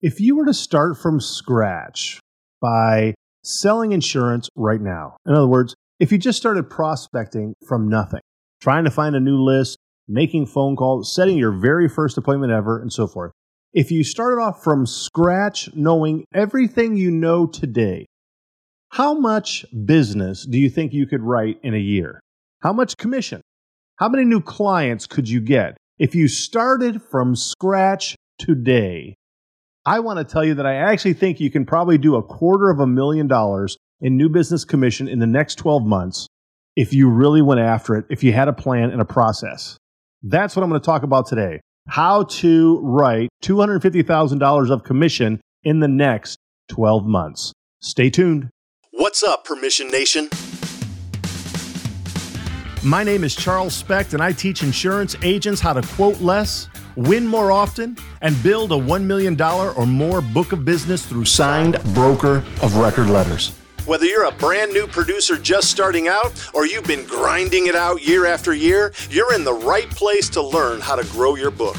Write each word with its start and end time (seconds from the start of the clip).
If 0.00 0.20
you 0.20 0.36
were 0.36 0.46
to 0.46 0.54
start 0.54 0.96
from 0.96 1.20
scratch 1.20 2.20
by 2.60 3.14
selling 3.42 3.90
insurance 3.90 4.48
right 4.54 4.80
now, 4.80 5.16
in 5.26 5.34
other 5.34 5.48
words, 5.48 5.74
if 5.98 6.12
you 6.12 6.18
just 6.18 6.38
started 6.38 6.70
prospecting 6.70 7.54
from 7.66 7.88
nothing, 7.88 8.20
trying 8.60 8.84
to 8.84 8.92
find 8.92 9.16
a 9.16 9.20
new 9.20 9.42
list, 9.42 9.76
making 10.06 10.46
phone 10.46 10.76
calls, 10.76 11.12
setting 11.12 11.36
your 11.36 11.50
very 11.50 11.88
first 11.88 12.16
appointment 12.16 12.52
ever, 12.52 12.80
and 12.80 12.92
so 12.92 13.08
forth, 13.08 13.32
if 13.72 13.90
you 13.90 14.04
started 14.04 14.40
off 14.40 14.62
from 14.62 14.86
scratch 14.86 15.68
knowing 15.74 16.24
everything 16.32 16.96
you 16.96 17.10
know 17.10 17.48
today, 17.48 18.06
how 18.90 19.18
much 19.18 19.66
business 19.84 20.46
do 20.46 20.58
you 20.58 20.70
think 20.70 20.92
you 20.92 21.06
could 21.06 21.22
write 21.22 21.58
in 21.64 21.74
a 21.74 21.78
year? 21.78 22.20
How 22.60 22.72
much 22.72 22.96
commission? 22.98 23.40
How 23.96 24.08
many 24.08 24.24
new 24.24 24.40
clients 24.40 25.08
could 25.08 25.28
you 25.28 25.40
get 25.40 25.76
if 25.98 26.14
you 26.14 26.28
started 26.28 27.02
from 27.02 27.34
scratch 27.34 28.14
today? 28.38 29.16
I 29.88 30.00
want 30.00 30.18
to 30.18 30.24
tell 30.24 30.44
you 30.44 30.52
that 30.56 30.66
I 30.66 30.74
actually 30.74 31.14
think 31.14 31.40
you 31.40 31.50
can 31.50 31.64
probably 31.64 31.96
do 31.96 32.14
a 32.14 32.22
quarter 32.22 32.68
of 32.68 32.78
a 32.78 32.86
million 32.86 33.26
dollars 33.26 33.78
in 34.02 34.18
new 34.18 34.28
business 34.28 34.62
commission 34.62 35.08
in 35.08 35.18
the 35.18 35.26
next 35.26 35.54
12 35.54 35.82
months 35.82 36.26
if 36.76 36.92
you 36.92 37.08
really 37.08 37.40
went 37.40 37.62
after 37.62 37.96
it, 37.96 38.04
if 38.10 38.22
you 38.22 38.34
had 38.34 38.48
a 38.48 38.52
plan 38.52 38.90
and 38.90 39.00
a 39.00 39.06
process. 39.06 39.78
That's 40.22 40.54
what 40.54 40.62
I'm 40.62 40.68
going 40.68 40.78
to 40.78 40.84
talk 40.84 41.04
about 41.04 41.26
today. 41.26 41.62
How 41.88 42.24
to 42.24 42.80
write 42.82 43.30
$250,000 43.42 44.70
of 44.70 44.84
commission 44.84 45.40
in 45.62 45.80
the 45.80 45.88
next 45.88 46.36
12 46.68 47.06
months. 47.06 47.54
Stay 47.80 48.10
tuned. 48.10 48.50
What's 48.90 49.22
up, 49.22 49.46
Permission 49.46 49.88
Nation? 49.88 50.28
My 52.84 53.04
name 53.04 53.24
is 53.24 53.34
Charles 53.34 53.72
Specht, 53.74 54.12
and 54.12 54.22
I 54.22 54.32
teach 54.32 54.62
insurance 54.62 55.16
agents 55.22 55.62
how 55.62 55.72
to 55.72 55.80
quote 55.94 56.20
less, 56.20 56.68
win 56.98 57.26
more 57.26 57.52
often, 57.52 57.96
and 58.20 58.40
build 58.42 58.72
a 58.72 58.74
$1 58.74 59.04
million 59.04 59.40
or 59.40 59.86
more 59.86 60.20
book 60.20 60.52
of 60.52 60.64
business 60.64 61.06
through 61.06 61.24
signed 61.24 61.78
broker 61.94 62.44
of 62.60 62.76
record 62.76 63.08
letters. 63.08 63.52
Whether 63.86 64.04
you're 64.04 64.26
a 64.26 64.32
brand 64.32 64.72
new 64.72 64.86
producer 64.86 65.38
just 65.38 65.70
starting 65.70 66.08
out 66.08 66.50
or 66.52 66.66
you've 66.66 66.86
been 66.86 67.06
grinding 67.06 67.68
it 67.68 67.74
out 67.74 68.06
year 68.06 68.26
after 68.26 68.52
year, 68.52 68.92
you're 69.08 69.32
in 69.32 69.44
the 69.44 69.54
right 69.54 69.88
place 69.88 70.28
to 70.30 70.42
learn 70.42 70.80
how 70.80 70.96
to 70.96 71.08
grow 71.10 71.36
your 71.36 71.50
book. 71.50 71.76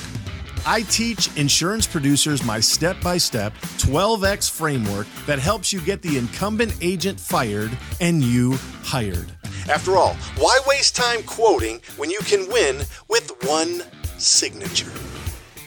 I 0.66 0.82
teach 0.84 1.30
insurance 1.38 1.86
producers 1.86 2.44
my 2.44 2.60
step 2.60 3.00
by 3.02 3.18
step 3.18 3.54
12x 3.78 4.50
framework 4.50 5.08
that 5.26 5.40
helps 5.40 5.72
you 5.72 5.82
get 5.82 6.02
the 6.02 6.18
incumbent 6.18 6.76
agent 6.82 7.20
fired 7.20 7.72
and 8.02 8.24
you 8.24 8.54
hired. 8.84 9.32
After 9.70 9.96
all, 9.96 10.16
why 10.38 10.60
waste 10.68 10.96
time 10.96 11.24
quoting 11.24 11.80
when 11.98 12.10
you 12.10 12.20
can 12.20 12.50
win 12.50 12.82
with 13.08 13.32
one 13.44 13.84
signature? 14.18 14.92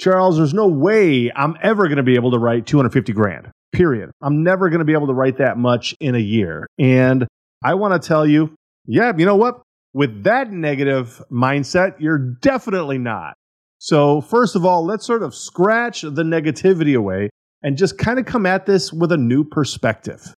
Charles, 0.00 0.38
there's 0.38 0.54
no 0.54 0.66
way 0.68 1.30
I'm 1.36 1.56
ever 1.62 1.84
going 1.84 1.98
to 1.98 2.02
be 2.02 2.14
able 2.14 2.30
to 2.30 2.38
write 2.38 2.66
250 2.66 3.12
grand. 3.12 3.50
Period. 3.74 4.10
I'm 4.22 4.42
never 4.42 4.68
going 4.68 4.80
to 4.80 4.84
be 4.84 4.92
able 4.92 5.08
to 5.08 5.14
write 5.14 5.38
that 5.38 5.58
much 5.58 5.94
in 6.00 6.14
a 6.14 6.20
year. 6.20 6.66
And 6.78 7.26
I 7.62 7.74
want 7.74 8.00
to 8.00 8.06
tell 8.06 8.26
you, 8.26 8.54
yeah, 8.86 9.12
you 9.16 9.24
know 9.24 9.36
what? 9.36 9.62
With 9.92 10.24
that 10.24 10.50
negative 10.50 11.22
mindset, 11.30 11.94
you're 11.98 12.18
definitely 12.18 12.98
not. 12.98 13.34
So, 13.78 14.20
first 14.20 14.56
of 14.56 14.64
all, 14.64 14.84
let's 14.84 15.06
sort 15.06 15.22
of 15.22 15.34
scratch 15.34 16.02
the 16.02 16.22
negativity 16.22 16.96
away 16.96 17.30
and 17.62 17.76
just 17.76 17.98
kind 17.98 18.18
of 18.18 18.26
come 18.26 18.46
at 18.46 18.66
this 18.66 18.92
with 18.92 19.12
a 19.12 19.16
new 19.16 19.44
perspective. 19.44 20.34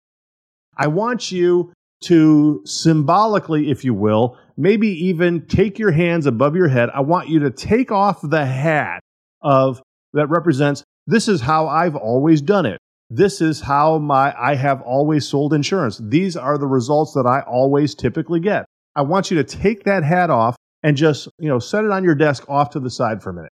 I 0.78 0.88
want 0.88 1.32
you 1.32 1.72
to 2.06 2.62
symbolically, 2.66 3.72
if 3.72 3.86
you 3.86 3.94
will, 3.94 4.38
maybe 4.58 4.88
even 5.06 5.46
take 5.48 5.80
your 5.80 5.92
hands 5.92 6.26
above 6.26 6.56
your 6.56 6.68
head. 6.68 6.90
I 6.94 7.02
want 7.02 7.30
you 7.30 7.40
to 7.40 7.52
take 7.52 7.92
off 7.92 8.20
the 8.22 8.46
hat 8.46 9.02
of 9.42 9.82
that 10.14 10.28
represents 10.28 10.84
this 11.08 11.28
is 11.28 11.42
how 11.42 11.68
I've 11.68 11.96
always 11.96 12.42
done 12.42 12.66
it. 12.66 12.80
This 13.16 13.40
is 13.40 13.62
how 13.62 13.98
my 13.98 14.36
I 14.38 14.56
have 14.56 14.82
always 14.82 15.26
sold 15.26 15.54
insurance. 15.54 16.02
These 16.04 16.36
are 16.36 16.58
the 16.58 16.68
results 16.68 17.14
that 17.14 17.26
I 17.26 17.40
always 17.48 17.96
typically 17.96 18.42
get. 18.42 18.66
I 18.94 19.04
want 19.04 19.32
you 19.32 19.38
to 19.38 19.44
take 19.46 19.86
that 19.86 20.04
hat 20.04 20.30
off 20.30 20.58
and 20.84 20.98
just, 20.98 21.30
you 21.40 21.48
know, 21.48 21.60
set 21.60 21.86
it 21.86 21.92
on 21.92 22.04
your 22.04 22.16
desk 22.16 22.44
off 22.50 22.72
to 22.72 22.82
the 22.82 22.90
side 22.90 23.24
for 23.24 23.30
a 23.30 23.34
minute. 23.34 23.54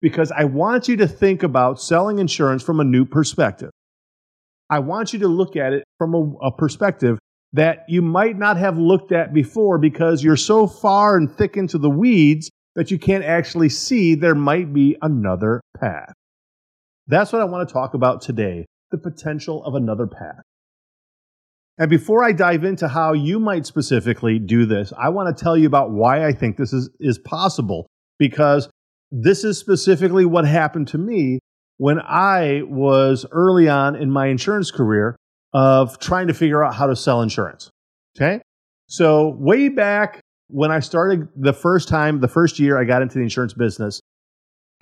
Because 0.00 0.32
I 0.32 0.44
want 0.44 0.88
you 0.88 0.96
to 0.96 1.06
think 1.06 1.42
about 1.42 1.78
selling 1.78 2.20
insurance 2.20 2.62
from 2.62 2.80
a 2.80 2.84
new 2.84 3.04
perspective. 3.04 3.68
I 4.70 4.78
want 4.78 5.12
you 5.12 5.18
to 5.18 5.28
look 5.28 5.56
at 5.56 5.74
it 5.74 5.84
from 5.98 6.14
a, 6.14 6.46
a 6.46 6.50
perspective 6.50 7.18
that 7.52 7.84
you 7.88 8.00
might 8.00 8.38
not 8.38 8.56
have 8.56 8.78
looked 8.78 9.12
at 9.12 9.34
before 9.34 9.76
because 9.76 10.24
you're 10.24 10.36
so 10.38 10.66
far 10.66 11.18
and 11.18 11.30
thick 11.30 11.58
into 11.58 11.76
the 11.76 11.90
weeds 11.90 12.50
that 12.76 12.90
you 12.90 12.98
can't 12.98 13.24
actually 13.24 13.68
see 13.68 14.14
there 14.14 14.34
might 14.34 14.72
be 14.72 14.96
another 15.02 15.60
path. 15.78 16.14
That's 17.08 17.30
what 17.30 17.42
I 17.42 17.44
want 17.44 17.68
to 17.68 17.72
talk 17.74 17.92
about 17.92 18.22
today 18.22 18.64
the 18.92 18.98
potential 18.98 19.64
of 19.64 19.74
another 19.74 20.06
path. 20.06 20.42
And 21.78 21.90
before 21.90 22.22
I 22.22 22.32
dive 22.32 22.62
into 22.62 22.86
how 22.86 23.12
you 23.12 23.40
might 23.40 23.66
specifically 23.66 24.38
do 24.38 24.66
this, 24.66 24.92
I 24.96 25.08
want 25.08 25.36
to 25.36 25.44
tell 25.44 25.56
you 25.56 25.66
about 25.66 25.90
why 25.90 26.24
I 26.24 26.32
think 26.32 26.56
this 26.56 26.72
is, 26.72 26.90
is 27.00 27.18
possible 27.18 27.88
because 28.18 28.68
this 29.10 29.42
is 29.42 29.58
specifically 29.58 30.24
what 30.24 30.46
happened 30.46 30.86
to 30.88 30.98
me 30.98 31.40
when 31.78 31.98
I 32.00 32.62
was 32.66 33.26
early 33.32 33.68
on 33.68 33.96
in 33.96 34.10
my 34.10 34.26
insurance 34.28 34.70
career 34.70 35.16
of 35.52 35.98
trying 35.98 36.28
to 36.28 36.34
figure 36.34 36.62
out 36.62 36.74
how 36.74 36.86
to 36.86 36.94
sell 36.94 37.22
insurance. 37.22 37.70
Okay. 38.16 38.40
So, 38.86 39.36
way 39.38 39.68
back 39.68 40.20
when 40.48 40.70
I 40.70 40.80
started 40.80 41.28
the 41.34 41.52
first 41.52 41.88
time, 41.88 42.20
the 42.20 42.28
first 42.28 42.58
year 42.58 42.78
I 42.78 42.84
got 42.84 43.02
into 43.02 43.14
the 43.14 43.22
insurance 43.22 43.54
business, 43.54 44.00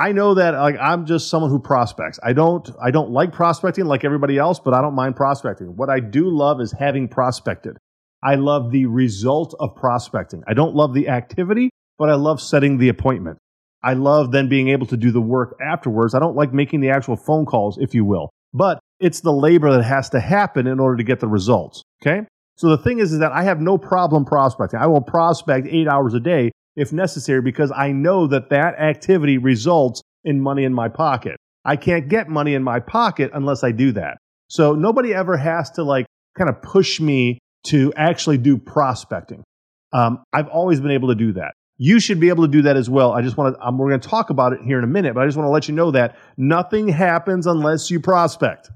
I 0.01 0.13
know 0.13 0.33
that 0.33 0.55
like 0.55 0.77
I'm 0.81 1.05
just 1.05 1.29
someone 1.29 1.51
who 1.51 1.59
prospects. 1.59 2.19
I 2.23 2.33
don't 2.33 2.69
I 2.83 2.91
don't 2.91 3.11
like 3.11 3.33
prospecting 3.33 3.85
like 3.85 4.03
everybody 4.03 4.39
else, 4.39 4.59
but 4.59 4.73
I 4.73 4.81
don't 4.81 4.95
mind 4.95 5.15
prospecting. 5.15 5.77
What 5.77 5.91
I 5.91 6.01
do 6.01 6.31
love 6.31 6.59
is 6.63 6.73
having 6.73 7.07
prospected. 7.07 7.77
I 8.23 8.37
love 8.37 8.71
the 8.71 8.87
result 8.87 9.55
of 9.61 9.77
prospecting. 9.77 10.43
I 10.49 10.55
don't 10.55 10.75
love 10.75 10.95
the 10.95 11.09
activity, 11.09 11.69
but 11.99 12.09
I 12.09 12.15
love 12.15 12.41
setting 12.41 12.79
the 12.79 12.89
appointment. 12.89 13.37
I 13.83 13.93
love 13.93 14.33
then 14.33 14.49
being 14.49 14.69
able 14.69 14.87
to 14.87 14.97
do 14.97 15.11
the 15.11 15.21
work 15.21 15.59
afterwards. 15.61 16.15
I 16.15 16.19
don't 16.19 16.37
like 16.37 16.55
making 16.55 16.81
the 16.81 16.91
actual 16.91 17.17
phone 17.17 17.45
calls, 17.45 17.77
if 17.77 17.95
you 17.95 18.07
will, 18.07 18.31
but 18.55 18.81
it's 19.01 19.21
the 19.21 19.33
labor 19.33 19.71
that 19.71 19.83
has 19.83 20.09
to 20.11 20.21
happen 20.21 20.67
in 20.67 20.81
order 20.81 20.97
to 20.97 21.05
get 21.05 21.21
the 21.21 21.29
results. 21.29 21.83
Okay. 22.03 22.27
So 22.57 22.69
the 22.71 22.79
thing 22.79 23.01
is, 23.01 23.13
is 23.13 23.19
that 23.19 23.33
I 23.33 23.43
have 23.43 23.61
no 23.61 23.77
problem 23.77 24.25
prospecting. 24.25 24.81
I 24.81 24.87
will 24.87 25.03
prospect 25.03 25.67
eight 25.71 25.89
hours 25.89 26.15
a 26.15 26.21
day 26.21 26.53
if 26.77 26.93
necessary 26.93 27.43
because 27.43 27.73
I 27.75 27.93
know 27.93 28.27
that 28.29 28.51
that 28.51 28.79
activity 28.79 29.39
results 29.39 30.03
in 30.25 30.41
money 30.41 30.65
in 30.65 30.75
my 30.75 30.89
pocket. 30.89 31.37
I 31.65 31.77
can't 31.77 32.09
get 32.09 32.29
money 32.29 32.55
in 32.55 32.63
my 32.63 32.81
pocket 32.81 33.31
unless 33.35 33.65
I 33.65 33.73
do 33.73 33.93
that. 33.93 34.19
So 34.49 34.75
nobody 34.75 35.15
ever 35.15 35.37
has 35.37 35.71
to 35.73 35.83
like 35.83 36.07
kind 36.37 36.49
of 36.51 36.63
push 36.63 37.01
me 37.01 37.39
to 37.65 37.93
actually 37.97 38.39
do 38.39 38.57
prospecting. 38.57 39.45
Um, 39.93 40.23
I've 40.33 40.49
always 40.49 40.81
been 40.81 40.91
able 40.93 41.09
to 41.09 41.15
do 41.15 41.33
that. 41.33 41.53
You 41.77 41.99
should 41.99 42.21
be 42.21 42.29
able 42.29 42.45
to 42.45 42.51
do 42.51 42.63
that 42.63 42.77
as 42.77 42.91
well. 42.91 43.13
I 43.13 43.23
just 43.23 43.37
want 43.37 43.57
to, 43.57 43.67
um, 43.67 43.79
we're 43.79 43.89
going 43.89 44.01
to 44.01 44.09
talk 44.09 44.31
about 44.31 44.53
it 44.53 44.61
here 44.61 44.79
in 44.79 44.85
a 44.85 44.89
minute, 44.89 45.15
but 45.15 45.23
I 45.23 45.27
just 45.27 45.37
want 45.37 45.47
to 45.47 45.51
let 45.51 45.67
you 45.69 45.75
know 45.75 45.91
that 45.93 46.17
nothing 46.37 46.89
happens 46.89 47.47
unless 47.47 47.91
you 47.91 48.01
prospect. 48.01 48.71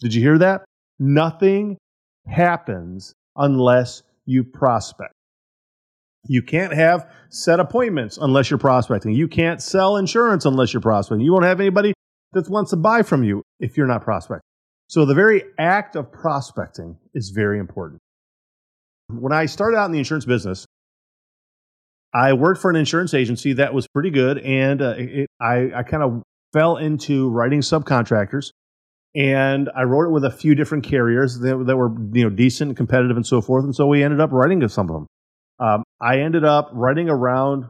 Did 0.00 0.14
you 0.14 0.22
hear 0.22 0.38
that? 0.38 0.64
Nothing 0.98 1.76
happens 2.26 3.12
unless 3.36 4.02
you 4.24 4.44
prospect. 4.44 5.12
You 6.28 6.42
can't 6.42 6.74
have 6.74 7.10
set 7.30 7.58
appointments 7.58 8.18
unless 8.18 8.50
you're 8.50 8.58
prospecting. 8.58 9.12
You 9.12 9.28
can't 9.28 9.62
sell 9.62 9.96
insurance 9.96 10.44
unless 10.44 10.72
you're 10.72 10.82
prospecting. 10.82 11.24
You 11.24 11.32
won't 11.32 11.46
have 11.46 11.58
anybody 11.58 11.94
that 12.34 12.48
wants 12.48 12.70
to 12.70 12.76
buy 12.76 13.02
from 13.02 13.24
you 13.24 13.42
if 13.58 13.76
you're 13.76 13.86
not 13.86 14.02
prospecting. 14.04 14.42
So 14.88 15.04
the 15.04 15.14
very 15.14 15.42
act 15.58 15.96
of 15.96 16.12
prospecting 16.12 16.98
is 17.14 17.30
very 17.30 17.58
important. 17.58 18.00
When 19.08 19.32
I 19.32 19.46
started 19.46 19.78
out 19.78 19.86
in 19.86 19.92
the 19.92 19.98
insurance 19.98 20.26
business, 20.26 20.66
I 22.14 22.34
worked 22.34 22.60
for 22.60 22.70
an 22.70 22.76
insurance 22.76 23.14
agency 23.14 23.54
that 23.54 23.72
was 23.72 23.86
pretty 23.88 24.10
good, 24.10 24.38
and 24.38 24.80
uh, 24.80 24.94
it, 24.96 25.28
I, 25.40 25.70
I 25.74 25.82
kind 25.82 26.02
of 26.02 26.22
fell 26.52 26.76
into 26.76 27.28
writing 27.30 27.60
subcontractors. 27.60 28.50
And 29.14 29.70
I 29.74 29.82
wrote 29.82 30.08
it 30.08 30.12
with 30.12 30.24
a 30.24 30.30
few 30.30 30.54
different 30.54 30.84
carriers 30.84 31.38
that, 31.40 31.64
that 31.66 31.76
were 31.76 31.90
you 32.12 32.24
know 32.24 32.30
decent, 32.30 32.76
competitive, 32.76 33.16
and 33.16 33.26
so 33.26 33.40
forth. 33.40 33.64
And 33.64 33.74
so 33.74 33.86
we 33.86 34.02
ended 34.02 34.20
up 34.20 34.30
writing 34.32 34.60
with 34.60 34.72
some 34.72 34.88
of 34.88 34.94
them. 34.94 35.06
Um, 35.60 35.82
I 36.00 36.20
ended 36.20 36.44
up 36.44 36.70
writing 36.72 37.08
around 37.08 37.66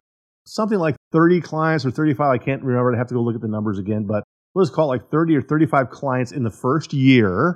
something 0.46 0.78
like 0.78 0.96
30 1.12 1.40
clients 1.40 1.84
or 1.84 1.90
35. 1.90 2.28
I 2.28 2.38
can't 2.38 2.62
remember. 2.62 2.94
I 2.94 2.98
have 2.98 3.08
to 3.08 3.14
go 3.14 3.22
look 3.22 3.34
at 3.34 3.40
the 3.40 3.48
numbers 3.48 3.78
again, 3.78 4.04
but 4.04 4.24
let's 4.54 4.70
call 4.70 4.92
it 4.92 4.96
like 4.96 5.10
30 5.10 5.36
or 5.36 5.42
35 5.42 5.90
clients 5.90 6.32
in 6.32 6.42
the 6.42 6.50
first 6.50 6.92
year. 6.92 7.54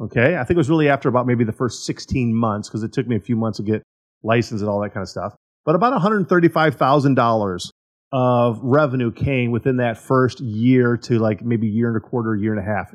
Okay. 0.00 0.36
I 0.36 0.44
think 0.44 0.56
it 0.56 0.58
was 0.58 0.70
really 0.70 0.88
after 0.88 1.08
about 1.08 1.26
maybe 1.26 1.44
the 1.44 1.52
first 1.52 1.86
16 1.86 2.34
months 2.34 2.68
because 2.68 2.82
it 2.82 2.92
took 2.92 3.06
me 3.06 3.16
a 3.16 3.20
few 3.20 3.36
months 3.36 3.56
to 3.58 3.62
get 3.62 3.82
licensed 4.22 4.62
and 4.62 4.70
all 4.70 4.80
that 4.82 4.90
kind 4.90 5.02
of 5.02 5.08
stuff. 5.08 5.34
But 5.64 5.74
about 5.74 6.00
$135,000 6.00 7.70
of 8.12 8.60
revenue 8.62 9.10
came 9.10 9.50
within 9.50 9.78
that 9.78 9.98
first 9.98 10.40
year 10.40 10.96
to 10.96 11.18
like 11.18 11.42
maybe 11.42 11.66
year 11.66 11.88
and 11.88 11.96
a 11.96 12.00
quarter, 12.00 12.36
year 12.36 12.52
and 12.52 12.60
a 12.60 12.64
half 12.64 12.94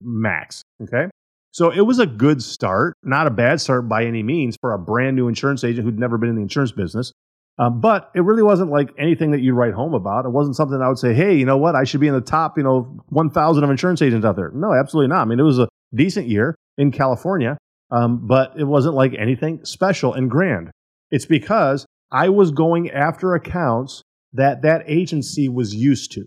max. 0.00 0.62
Okay. 0.82 1.08
So 1.58 1.72
it 1.72 1.80
was 1.80 1.98
a 1.98 2.06
good 2.06 2.40
start, 2.40 2.96
not 3.02 3.26
a 3.26 3.30
bad 3.30 3.60
start 3.60 3.88
by 3.88 4.04
any 4.04 4.22
means 4.22 4.56
for 4.60 4.72
a 4.74 4.78
brand 4.78 5.16
new 5.16 5.26
insurance 5.26 5.64
agent 5.64 5.84
who'd 5.84 5.98
never 5.98 6.16
been 6.16 6.30
in 6.30 6.36
the 6.36 6.42
insurance 6.42 6.70
business. 6.70 7.10
Um, 7.58 7.80
but 7.80 8.12
it 8.14 8.20
really 8.20 8.44
wasn't 8.44 8.70
like 8.70 8.90
anything 8.96 9.32
that 9.32 9.40
you 9.40 9.54
write 9.54 9.74
home 9.74 9.92
about. 9.92 10.24
It 10.24 10.28
wasn't 10.28 10.54
something 10.54 10.80
I 10.80 10.86
would 10.86 11.00
say, 11.00 11.14
hey, 11.14 11.34
you 11.34 11.44
know 11.44 11.56
what? 11.56 11.74
I 11.74 11.82
should 11.82 11.98
be 11.98 12.06
in 12.06 12.14
the 12.14 12.20
top, 12.20 12.56
you 12.58 12.62
know, 12.62 13.02
1,000 13.08 13.64
of 13.64 13.70
insurance 13.70 14.00
agents 14.00 14.24
out 14.24 14.36
there. 14.36 14.52
No, 14.54 14.72
absolutely 14.72 15.08
not. 15.08 15.22
I 15.22 15.24
mean, 15.24 15.40
it 15.40 15.42
was 15.42 15.58
a 15.58 15.66
decent 15.92 16.28
year 16.28 16.54
in 16.76 16.92
California, 16.92 17.58
um, 17.90 18.24
but 18.28 18.52
it 18.56 18.62
wasn't 18.62 18.94
like 18.94 19.14
anything 19.18 19.64
special 19.64 20.14
and 20.14 20.30
grand. 20.30 20.70
It's 21.10 21.26
because 21.26 21.86
I 22.12 22.28
was 22.28 22.52
going 22.52 22.92
after 22.92 23.34
accounts 23.34 24.02
that 24.32 24.62
that 24.62 24.84
agency 24.86 25.48
was 25.48 25.74
used 25.74 26.12
to. 26.12 26.26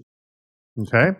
Okay. 0.78 1.18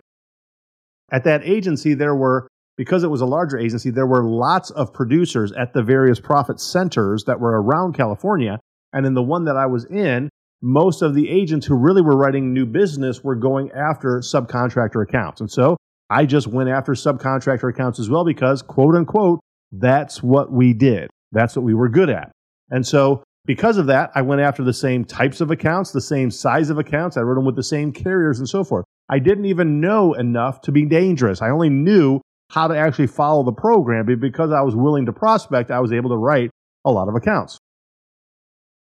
At 1.10 1.24
that 1.24 1.44
agency, 1.44 1.94
there 1.94 2.14
were, 2.14 2.48
because 2.82 3.04
it 3.04 3.10
was 3.10 3.20
a 3.20 3.26
larger 3.26 3.56
agency, 3.56 3.90
there 3.90 4.08
were 4.08 4.24
lots 4.24 4.70
of 4.72 4.92
producers 4.92 5.52
at 5.52 5.72
the 5.72 5.84
various 5.84 6.18
profit 6.18 6.58
centers 6.58 7.22
that 7.28 7.38
were 7.38 7.62
around 7.62 7.92
California 7.92 8.58
and 8.92 9.06
in 9.06 9.14
the 9.14 9.22
one 9.22 9.44
that 9.44 9.56
I 9.56 9.66
was 9.66 9.84
in, 9.84 10.28
most 10.62 11.00
of 11.00 11.14
the 11.14 11.30
agents 11.30 11.64
who 11.64 11.76
really 11.76 12.02
were 12.02 12.16
writing 12.16 12.52
new 12.52 12.66
business 12.66 13.22
were 13.22 13.36
going 13.36 13.70
after 13.70 14.18
subcontractor 14.18 15.00
accounts. 15.00 15.40
And 15.40 15.48
so 15.48 15.76
I 16.10 16.26
just 16.26 16.48
went 16.48 16.70
after 16.70 16.94
subcontractor 16.94 17.70
accounts 17.70 18.00
as 18.00 18.10
well 18.10 18.24
because, 18.24 18.62
quote 18.62 18.96
unquote, 18.96 19.38
that's 19.70 20.20
what 20.20 20.50
we 20.50 20.72
did. 20.72 21.08
That's 21.30 21.54
what 21.54 21.64
we 21.64 21.74
were 21.74 21.88
good 21.88 22.10
at. 22.10 22.32
And 22.68 22.84
so 22.84 23.22
because 23.44 23.78
of 23.78 23.86
that, 23.86 24.10
I 24.16 24.22
went 24.22 24.40
after 24.40 24.64
the 24.64 24.72
same 24.72 25.04
types 25.04 25.40
of 25.40 25.52
accounts, 25.52 25.92
the 25.92 26.00
same 26.00 26.32
size 26.32 26.68
of 26.68 26.78
accounts. 26.78 27.16
I 27.16 27.20
wrote 27.20 27.36
them 27.36 27.44
with 27.44 27.54
the 27.54 27.62
same 27.62 27.92
carriers 27.92 28.40
and 28.40 28.48
so 28.48 28.64
forth. 28.64 28.84
I 29.08 29.20
didn't 29.20 29.44
even 29.44 29.80
know 29.80 30.14
enough 30.14 30.62
to 30.62 30.72
be 30.72 30.84
dangerous. 30.84 31.42
I 31.42 31.50
only 31.50 31.70
knew 31.70 32.20
how 32.52 32.68
to 32.68 32.76
actually 32.76 33.06
follow 33.06 33.42
the 33.42 33.52
program. 33.52 34.06
But 34.06 34.20
because 34.20 34.52
I 34.52 34.60
was 34.60 34.76
willing 34.76 35.06
to 35.06 35.12
prospect, 35.12 35.70
I 35.70 35.80
was 35.80 35.92
able 35.92 36.10
to 36.10 36.16
write 36.16 36.50
a 36.84 36.90
lot 36.90 37.08
of 37.08 37.14
accounts. 37.14 37.58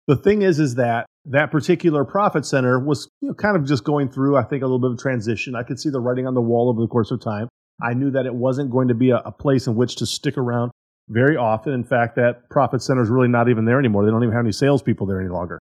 The 0.06 0.16
thing 0.16 0.42
is, 0.42 0.58
is 0.58 0.76
that 0.76 1.06
that 1.26 1.50
particular 1.50 2.04
profit 2.04 2.46
center 2.46 2.80
was 2.80 3.08
you 3.20 3.28
know, 3.28 3.34
kind 3.34 3.56
of 3.56 3.66
just 3.66 3.84
going 3.84 4.08
through, 4.08 4.36
I 4.36 4.42
think, 4.42 4.62
a 4.62 4.66
little 4.66 4.80
bit 4.80 4.90
of 4.90 4.98
transition. 4.98 5.54
I 5.54 5.62
could 5.62 5.78
see 5.78 5.90
the 5.90 6.00
writing 6.00 6.26
on 6.26 6.34
the 6.34 6.40
wall 6.40 6.70
over 6.70 6.80
the 6.80 6.88
course 6.88 7.10
of 7.10 7.20
time. 7.20 7.48
I 7.82 7.92
knew 7.92 8.10
that 8.10 8.26
it 8.26 8.34
wasn't 8.34 8.70
going 8.70 8.88
to 8.88 8.94
be 8.94 9.10
a, 9.10 9.18
a 9.18 9.30
place 9.30 9.66
in 9.66 9.74
which 9.74 9.96
to 9.96 10.06
stick 10.06 10.38
around 10.38 10.70
very 11.08 11.36
often. 11.36 11.74
In 11.74 11.84
fact, 11.84 12.16
that 12.16 12.48
profit 12.48 12.82
center 12.82 13.02
is 13.02 13.10
really 13.10 13.28
not 13.28 13.50
even 13.50 13.66
there 13.66 13.78
anymore. 13.78 14.04
They 14.04 14.10
don't 14.10 14.22
even 14.22 14.34
have 14.34 14.44
any 14.44 14.52
salespeople 14.52 15.06
there 15.06 15.20
any 15.20 15.28
longer. 15.28 15.58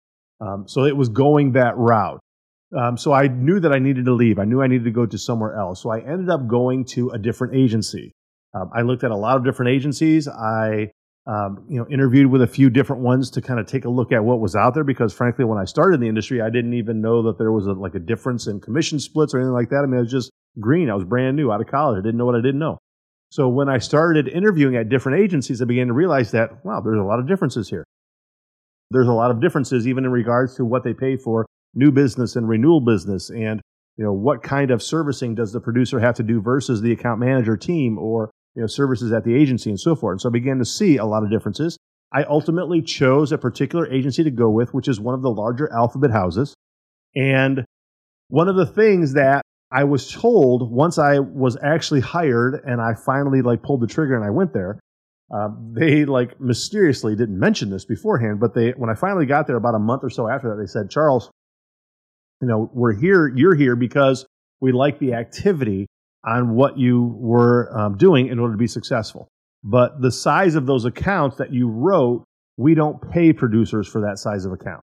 Um, 0.41 0.67
so 0.67 0.83
it 0.83 0.97
was 0.97 1.09
going 1.09 1.51
that 1.53 1.77
route. 1.77 2.19
Um, 2.75 2.97
so 2.97 3.13
I 3.13 3.27
knew 3.27 3.59
that 3.59 3.71
I 3.71 3.79
needed 3.79 4.05
to 4.05 4.13
leave. 4.13 4.39
I 4.39 4.45
knew 4.45 4.61
I 4.61 4.67
needed 4.67 4.85
to 4.85 4.91
go 4.91 5.05
to 5.05 5.17
somewhere 5.17 5.55
else. 5.55 5.81
So 5.81 5.89
I 5.89 5.99
ended 5.99 6.29
up 6.29 6.47
going 6.47 6.85
to 6.85 7.11
a 7.11 7.19
different 7.19 7.55
agency. 7.55 8.13
Um, 8.53 8.71
I 8.73 8.81
looked 8.81 9.03
at 9.03 9.11
a 9.11 9.15
lot 9.15 9.37
of 9.37 9.43
different 9.43 9.71
agencies. 9.71 10.27
I 10.27 10.91
um, 11.25 11.65
you 11.69 11.79
know, 11.79 11.87
interviewed 11.89 12.27
with 12.27 12.41
a 12.41 12.47
few 12.47 12.69
different 12.69 13.01
ones 13.01 13.29
to 13.31 13.41
kind 13.41 13.59
of 13.59 13.65
take 13.65 13.85
a 13.85 13.89
look 13.89 14.11
at 14.11 14.23
what 14.23 14.41
was 14.41 14.55
out 14.55 14.73
there 14.73 14.83
because 14.83 15.13
frankly, 15.13 15.45
when 15.45 15.57
I 15.57 15.63
started 15.63 15.95
in 15.95 16.01
the 16.01 16.09
industry, 16.09 16.41
I 16.41 16.49
didn't 16.49 16.73
even 16.73 17.01
know 17.01 17.23
that 17.23 17.37
there 17.37 17.51
was 17.51 17.65
a, 17.65 17.71
like 17.71 17.95
a 17.95 17.99
difference 17.99 18.47
in 18.47 18.59
commission 18.59 18.99
splits 18.99 19.33
or 19.33 19.37
anything 19.37 19.53
like 19.53 19.69
that. 19.69 19.83
I 19.83 19.85
mean, 19.85 19.99
I 19.99 20.01
was 20.01 20.11
just 20.11 20.31
green. 20.59 20.89
I 20.89 20.95
was 20.95 21.05
brand 21.05 21.37
new 21.37 21.51
out 21.51 21.61
of 21.61 21.67
college. 21.67 21.97
I 21.97 22.01
didn't 22.01 22.17
know 22.17 22.25
what 22.25 22.35
I 22.35 22.41
didn't 22.41 22.59
know. 22.59 22.77
So 23.29 23.47
when 23.47 23.69
I 23.69 23.77
started 23.77 24.27
interviewing 24.27 24.75
at 24.75 24.89
different 24.89 25.19
agencies, 25.21 25.61
I 25.61 25.65
began 25.65 25.87
to 25.87 25.93
realize 25.93 26.31
that, 26.31 26.63
wow, 26.65 26.81
there's 26.81 26.99
a 26.99 27.03
lot 27.03 27.19
of 27.19 27.27
differences 27.27 27.69
here. 27.69 27.85
There's 28.91 29.07
a 29.07 29.13
lot 29.13 29.31
of 29.31 29.41
differences 29.41 29.87
even 29.87 30.05
in 30.05 30.11
regards 30.11 30.55
to 30.57 30.65
what 30.65 30.83
they 30.83 30.93
pay 30.93 31.15
for 31.15 31.45
new 31.73 31.91
business 31.91 32.35
and 32.35 32.47
renewal 32.47 32.81
business 32.81 33.29
and 33.29 33.61
you 33.97 34.03
know 34.03 34.13
what 34.13 34.43
kind 34.43 34.71
of 34.71 34.81
servicing 34.81 35.35
does 35.35 35.51
the 35.51 35.59
producer 35.59 35.99
have 35.99 36.15
to 36.15 36.23
do 36.23 36.41
versus 36.41 36.81
the 36.81 36.91
account 36.91 37.19
manager 37.19 37.57
team 37.57 37.97
or 37.97 38.31
you 38.55 38.61
know, 38.61 38.67
services 38.67 39.11
at 39.11 39.23
the 39.23 39.35
agency 39.35 39.69
and 39.69 39.79
so 39.79 39.95
forth. 39.95 40.13
And 40.13 40.21
so 40.21 40.29
I 40.29 40.31
began 40.31 40.59
to 40.59 40.65
see 40.65 40.97
a 40.97 41.05
lot 41.05 41.23
of 41.23 41.31
differences. 41.31 41.77
I 42.11 42.23
ultimately 42.23 42.81
chose 42.81 43.31
a 43.31 43.37
particular 43.37 43.91
agency 43.91 44.23
to 44.23 44.31
go 44.31 44.49
with, 44.49 44.73
which 44.73 44.87
is 44.87 44.99
one 44.99 45.15
of 45.15 45.21
the 45.21 45.31
larger 45.31 45.71
alphabet 45.73 46.11
houses. 46.11 46.53
And 47.15 47.65
one 48.27 48.47
of 48.47 48.55
the 48.55 48.65
things 48.65 49.13
that 49.13 49.41
I 49.71 49.85
was 49.85 50.11
told 50.11 50.71
once 50.71 50.99
I 50.99 51.19
was 51.19 51.57
actually 51.63 52.01
hired 52.01 52.61
and 52.63 52.79
I 52.79 52.93
finally 52.93 53.41
like 53.41 53.63
pulled 53.63 53.81
the 53.81 53.87
trigger 53.87 54.15
and 54.15 54.23
I 54.23 54.29
went 54.29 54.53
there, 54.53 54.79
uh, 55.33 55.49
they 55.71 56.05
like 56.05 56.39
mysteriously 56.39 57.15
didn't 57.15 57.39
mention 57.39 57.71
this 57.71 57.85
beforehand, 57.85 58.39
but 58.39 58.53
they 58.53 58.71
when 58.71 58.91
I 58.91 58.93
finally 58.93 59.25
got 59.25 59.47
there 59.47 59.55
about 59.55 59.73
a 59.73 59.79
month 59.79 60.03
or 60.03 60.11
so 60.11 60.29
after 60.29 60.49
that, 60.49 60.61
they 60.61 60.67
said, 60.67 60.91
Charles, 60.91 61.31
you 62.43 62.49
know, 62.49 62.69
we're 62.73 62.91
here, 62.91 63.29
you're 63.29 63.55
here 63.55 63.77
because 63.77 64.25
we 64.59 64.73
like 64.73 64.99
the 64.99 65.13
activity 65.13 65.87
on 66.25 66.55
what 66.55 66.77
you 66.77 67.15
were 67.17 67.71
um, 67.77 67.97
doing 67.97 68.27
in 68.27 68.37
order 68.37 68.53
to 68.53 68.57
be 68.57 68.67
successful. 68.67 69.29
But 69.63 70.01
the 70.01 70.11
size 70.11 70.55
of 70.55 70.65
those 70.65 70.83
accounts 70.83 71.37
that 71.37 71.53
you 71.53 71.69
wrote, 71.69 72.25
we 72.57 72.75
don't 72.75 72.99
pay 73.11 73.31
producers 73.31 73.87
for 73.87 74.01
that 74.01 74.19
size 74.19 74.43
of 74.43 74.51
account. 74.51 74.81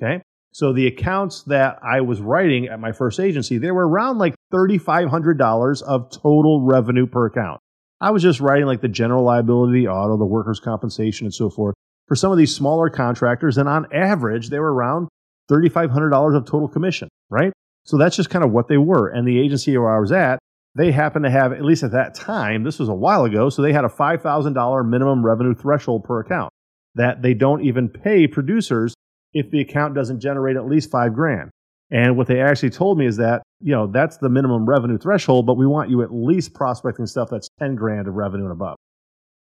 Okay. 0.00 0.22
So 0.52 0.72
the 0.72 0.86
accounts 0.86 1.42
that 1.44 1.80
I 1.82 2.00
was 2.00 2.20
writing 2.20 2.68
at 2.68 2.78
my 2.78 2.92
first 2.92 3.18
agency, 3.18 3.58
they 3.58 3.72
were 3.72 3.88
around 3.88 4.18
like 4.18 4.36
$3,500 4.54 5.82
of 5.82 6.10
total 6.10 6.62
revenue 6.62 7.06
per 7.06 7.26
account. 7.26 7.60
I 8.00 8.12
was 8.12 8.22
just 8.22 8.40
writing 8.40 8.66
like 8.66 8.82
the 8.82 8.88
general 8.88 9.24
liability, 9.24 9.80
the 9.80 9.88
auto, 9.88 10.16
the 10.16 10.24
workers' 10.24 10.60
compensation, 10.60 11.26
and 11.26 11.34
so 11.34 11.50
forth 11.50 11.74
for 12.06 12.14
some 12.14 12.30
of 12.30 12.38
these 12.38 12.54
smaller 12.54 12.88
contractors. 12.88 13.58
And 13.58 13.68
on 13.68 13.92
average, 13.92 14.48
they 14.50 14.60
were 14.60 14.72
around 14.72 15.08
$3,500 15.50 16.36
of 16.36 16.44
total 16.44 16.68
commission, 16.68 17.08
right? 17.28 17.52
So 17.84 17.96
that's 17.98 18.16
just 18.16 18.30
kind 18.30 18.44
of 18.44 18.52
what 18.52 18.68
they 18.68 18.76
were. 18.76 19.08
And 19.08 19.26
the 19.26 19.40
agency 19.40 19.76
where 19.76 19.94
I 19.94 19.98
was 19.98 20.12
at, 20.12 20.38
they 20.76 20.92
happen 20.92 21.22
to 21.22 21.30
have, 21.30 21.52
at 21.52 21.64
least 21.64 21.82
at 21.82 21.92
that 21.92 22.14
time, 22.14 22.62
this 22.62 22.78
was 22.78 22.88
a 22.88 22.94
while 22.94 23.24
ago, 23.24 23.50
so 23.50 23.62
they 23.62 23.72
had 23.72 23.84
a 23.84 23.88
$5,000 23.88 24.88
minimum 24.88 25.26
revenue 25.26 25.54
threshold 25.54 26.04
per 26.04 26.20
account 26.20 26.50
that 26.94 27.22
they 27.22 27.34
don't 27.34 27.62
even 27.62 27.88
pay 27.88 28.26
producers 28.26 28.94
if 29.32 29.50
the 29.50 29.60
account 29.60 29.94
doesn't 29.94 30.20
generate 30.20 30.56
at 30.56 30.66
least 30.66 30.90
five 30.90 31.14
grand. 31.14 31.50
And 31.90 32.16
what 32.16 32.28
they 32.28 32.40
actually 32.40 32.70
told 32.70 32.98
me 32.98 33.06
is 33.06 33.16
that, 33.16 33.42
you 33.60 33.72
know, 33.72 33.88
that's 33.88 34.18
the 34.18 34.28
minimum 34.28 34.64
revenue 34.64 34.98
threshold, 34.98 35.46
but 35.46 35.56
we 35.56 35.66
want 35.66 35.90
you 35.90 36.02
at 36.02 36.12
least 36.12 36.54
prospecting 36.54 37.06
stuff 37.06 37.28
that's 37.30 37.48
10 37.58 37.74
grand 37.74 38.06
of 38.06 38.14
revenue 38.14 38.44
and 38.44 38.52
above. 38.52 38.76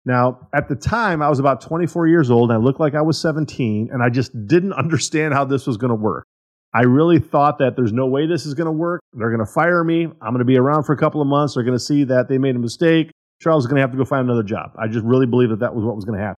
Now, 0.04 0.48
at 0.54 0.68
the 0.68 0.76
time, 0.76 1.20
I 1.22 1.28
was 1.28 1.38
about 1.38 1.60
24 1.60 2.08
years 2.08 2.30
old 2.30 2.50
and 2.50 2.58
I 2.58 2.62
looked 2.62 2.80
like 2.80 2.94
I 2.94 3.02
was 3.02 3.20
17 3.20 3.90
and 3.92 4.02
I 4.02 4.08
just 4.08 4.32
didn't 4.46 4.72
understand 4.84 5.34
how 5.34 5.44
this 5.44 5.66
was 5.66 5.76
going 5.76 5.90
to 5.90 5.96
work. 5.96 6.26
I 6.72 6.82
really 6.82 7.18
thought 7.18 7.58
that 7.58 7.74
there's 7.74 7.92
no 7.92 8.06
way 8.06 8.26
this 8.26 8.46
is 8.46 8.54
going 8.54 8.66
to 8.66 8.72
work. 8.72 9.00
They're 9.12 9.34
going 9.34 9.44
to 9.44 9.52
fire 9.52 9.82
me. 9.82 10.04
I'm 10.04 10.30
going 10.30 10.38
to 10.38 10.44
be 10.44 10.56
around 10.56 10.84
for 10.84 10.92
a 10.92 10.96
couple 10.96 11.20
of 11.20 11.26
months. 11.26 11.54
They're 11.54 11.64
going 11.64 11.76
to 11.76 11.84
see 11.84 12.04
that 12.04 12.28
they 12.28 12.38
made 12.38 12.54
a 12.54 12.60
mistake. 12.60 13.10
Charles 13.42 13.64
is 13.64 13.66
going 13.66 13.76
to 13.76 13.80
have 13.80 13.90
to 13.90 13.96
go 13.96 14.04
find 14.04 14.24
another 14.24 14.44
job. 14.44 14.72
I 14.78 14.86
just 14.86 15.04
really 15.04 15.26
believe 15.26 15.50
that 15.50 15.60
that 15.60 15.74
was 15.74 15.84
what 15.84 15.96
was 15.96 16.04
going 16.04 16.18
to 16.18 16.24
happen. 16.24 16.36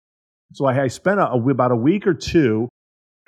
So 0.54 0.66
I, 0.66 0.84
I 0.84 0.88
spent 0.88 1.20
a, 1.20 1.32
about 1.32 1.72
a 1.72 1.76
week 1.76 2.08
or 2.08 2.14
two 2.14 2.70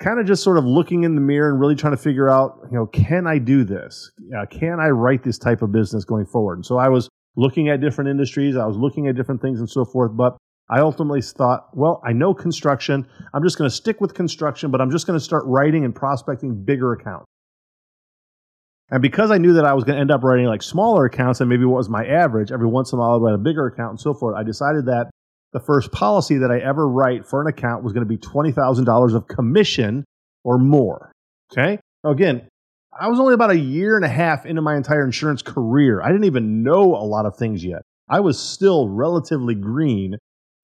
kind 0.00 0.18
of 0.18 0.26
just 0.26 0.42
sort 0.42 0.58
of 0.58 0.64
looking 0.64 1.04
in 1.04 1.14
the 1.14 1.20
mirror 1.20 1.50
and 1.50 1.60
really 1.60 1.74
trying 1.74 1.92
to 1.92 2.02
figure 2.02 2.30
out, 2.30 2.60
you 2.70 2.76
know, 2.76 2.86
can 2.86 3.26
I 3.26 3.38
do 3.38 3.64
this? 3.64 4.10
Uh, 4.36 4.46
can 4.46 4.80
I 4.80 4.88
write 4.88 5.22
this 5.22 5.38
type 5.38 5.62
of 5.62 5.72
business 5.72 6.04
going 6.04 6.26
forward? 6.26 6.54
And 6.56 6.66
so 6.66 6.78
I 6.78 6.88
was 6.88 7.08
looking 7.36 7.68
at 7.68 7.80
different 7.80 8.10
industries. 8.10 8.56
I 8.56 8.66
was 8.66 8.76
looking 8.76 9.08
at 9.08 9.16
different 9.16 9.42
things 9.42 9.60
and 9.60 9.68
so 9.68 9.84
forth. 9.84 10.12
But 10.14 10.36
I 10.68 10.80
ultimately 10.80 11.20
thought, 11.20 11.68
well, 11.76 12.00
I 12.04 12.12
know 12.12 12.34
construction. 12.34 13.06
I'm 13.32 13.42
just 13.42 13.58
going 13.58 13.68
to 13.68 13.74
stick 13.74 14.00
with 14.00 14.14
construction, 14.14 14.70
but 14.70 14.80
I'm 14.80 14.90
just 14.90 15.06
going 15.06 15.18
to 15.18 15.24
start 15.24 15.44
writing 15.46 15.84
and 15.84 15.94
prospecting 15.94 16.64
bigger 16.64 16.92
accounts. 16.92 17.26
And 18.90 19.02
because 19.02 19.30
I 19.30 19.38
knew 19.38 19.54
that 19.54 19.64
I 19.64 19.72
was 19.72 19.84
going 19.84 19.96
to 19.96 20.00
end 20.00 20.10
up 20.10 20.22
writing 20.22 20.46
like 20.46 20.62
smaller 20.62 21.06
accounts 21.06 21.40
and 21.40 21.48
maybe 21.48 21.64
what 21.64 21.78
was 21.78 21.88
my 21.88 22.04
average, 22.06 22.52
every 22.52 22.66
once 22.66 22.92
in 22.92 22.98
a 22.98 23.00
while 23.00 23.16
I'd 23.16 23.22
write 23.22 23.34
a 23.34 23.38
bigger 23.38 23.66
account 23.66 23.90
and 23.90 24.00
so 24.00 24.14
forth, 24.14 24.36
I 24.36 24.42
decided 24.42 24.86
that 24.86 25.10
the 25.52 25.60
first 25.60 25.90
policy 25.90 26.38
that 26.38 26.50
I 26.50 26.58
ever 26.58 26.86
write 26.86 27.26
for 27.26 27.40
an 27.40 27.46
account 27.46 27.82
was 27.82 27.92
going 27.92 28.06
to 28.06 28.08
be 28.08 28.18
$20,000 28.18 29.14
of 29.14 29.26
commission 29.26 30.04
or 30.44 30.58
more. 30.58 31.12
Okay. 31.52 31.78
Again, 32.04 32.46
I 32.98 33.08
was 33.08 33.18
only 33.18 33.34
about 33.34 33.50
a 33.50 33.58
year 33.58 33.96
and 33.96 34.04
a 34.04 34.08
half 34.08 34.46
into 34.46 34.62
my 34.62 34.76
entire 34.76 35.04
insurance 35.04 35.42
career. 35.42 36.00
I 36.00 36.08
didn't 36.08 36.24
even 36.24 36.62
know 36.62 36.94
a 36.94 37.04
lot 37.04 37.26
of 37.26 37.36
things 37.36 37.64
yet. 37.64 37.82
I 38.08 38.20
was 38.20 38.38
still 38.38 38.88
relatively 38.88 39.54
green 39.54 40.16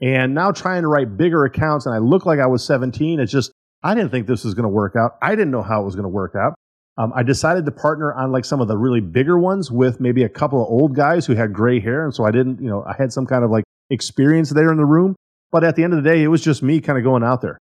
And 0.03 0.35
now 0.35 0.51
trying 0.51 0.83
to 0.83 0.89
write 0.89 1.17
bigger 1.17 1.45
accounts 1.45 1.85
and 1.87 1.95
I 1.95 1.99
look 1.99 2.25
like 2.25 2.39
I 2.39 2.47
was 2.47 2.65
17, 2.65 3.21
it's 3.21 3.33
just, 3.33 3.53
I 3.83 3.95
didn't 3.95 4.11
think 4.11 4.27
this 4.27 4.45
was 4.45 4.55
going 4.55 4.65
to 4.65 4.71
work 4.71 4.97
out. 4.97 5.17
I 5.21 5.31
didn't 5.31 5.51
know 5.51 5.63
how 5.63 5.83
it 5.83 5.85
was 5.85 5.95
going 5.95 6.05
to 6.05 6.09
work 6.09 6.35
out. 6.35 6.55
Um, 6.97 7.13
I 7.15 7.23
decided 7.23 7.65
to 7.67 7.71
partner 7.71 8.13
on 8.13 8.33
like 8.33 8.45
some 8.45 8.61
of 8.61 8.69
the 8.69 8.77
really 8.77 9.01
bigger 9.01 9.39
ones 9.39 9.71
with 9.71 10.01
maybe 10.01 10.23
a 10.23 10.29
couple 10.29 10.63
of 10.63 10.69
old 10.69 10.95
guys 10.95 11.27
who 11.27 11.35
had 11.35 11.53
gray 11.53 11.81
hair. 11.81 12.05
And 12.05 12.15
so 12.15 12.25
I 12.25 12.31
didn't, 12.31 12.63
you 12.63 12.69
know, 12.69 12.85
I 12.85 12.95
had 12.97 13.13
some 13.13 13.27
kind 13.27 13.45
of 13.45 13.51
like 13.51 13.65
experience 13.91 14.51
there 14.51 14.71
in 14.71 14.77
the 14.77 14.85
room. 14.85 15.17
But 15.51 15.65
at 15.65 15.77
the 15.77 15.85
end 15.85 15.93
of 15.93 16.03
the 16.03 16.09
day, 16.09 16.23
it 16.23 16.29
was 16.29 16.43
just 16.43 16.63
me 16.63 16.81
kind 16.81 16.99
of 16.99 17.05
going 17.05 17.23
out 17.23 17.41
there. 17.43 17.59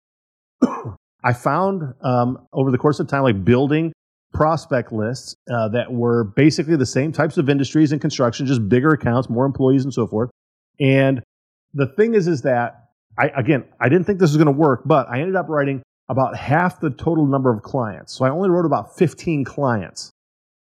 I 1.25 1.33
found 1.33 1.95
um, 2.03 2.47
over 2.53 2.71
the 2.71 2.79
course 2.79 3.01
of 3.01 3.09
time, 3.09 3.23
like 3.23 3.45
building 3.45 3.93
prospect 4.35 4.93
lists 4.93 5.37
uh, 5.51 5.69
that 5.69 5.93
were 5.93 6.25
basically 6.25 6.77
the 6.77 6.87
same 6.87 7.13
types 7.13 7.39
of 7.39 7.49
industries 7.49 7.93
and 7.93 8.01
construction, 8.01 8.47
just 8.47 8.69
bigger 8.69 8.91
accounts, 8.91 9.31
more 9.31 9.47
employees, 9.47 9.85
and 9.85 9.95
so 9.95 10.07
forth. 10.07 10.31
And 10.81 11.23
the 11.73 11.87
thing 11.87 12.15
is, 12.15 12.27
is 12.27 12.43
that 12.43 12.89
I 13.19 13.29
again, 13.37 13.65
I 13.81 13.89
didn't 13.89 14.05
think 14.05 14.19
this 14.19 14.31
was 14.31 14.37
going 14.37 14.55
to 14.55 14.61
work, 14.61 14.83
but 14.85 15.09
I 15.09 15.21
ended 15.21 15.37
up 15.37 15.49
writing 15.49 15.83
about 16.11 16.37
half 16.37 16.81
the 16.81 16.91
total 16.91 17.27
number 17.27 17.51
of 17.53 17.63
clients. 17.63 18.13
So 18.13 18.25
I 18.25 18.31
only 18.31 18.51
wrote 18.51 18.67
about 18.67 18.99
15 18.99 19.45
clients 19.45 20.11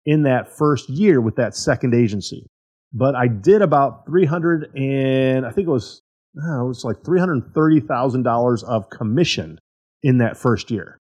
in 0.06 0.22
that 0.22 0.56
first 0.56 0.88
year 0.88 1.20
with 1.20 1.36
that 1.36 1.54
second 1.54 1.94
agency. 1.94 2.46
But 2.92 3.14
I 3.14 3.26
did 3.26 3.60
about 3.60 4.06
300 4.06 4.70
and 4.76 5.44
I 5.44 5.50
think 5.50 5.66
it 5.66 5.70
was 5.70 6.00
know, 6.34 6.64
it 6.64 6.68
was 6.68 6.84
like 6.84 7.02
$330,000 7.02 8.64
of 8.64 8.90
commission 8.90 9.58
in 10.02 10.18
that 10.18 10.36
first 10.36 10.70
year. 10.70 10.98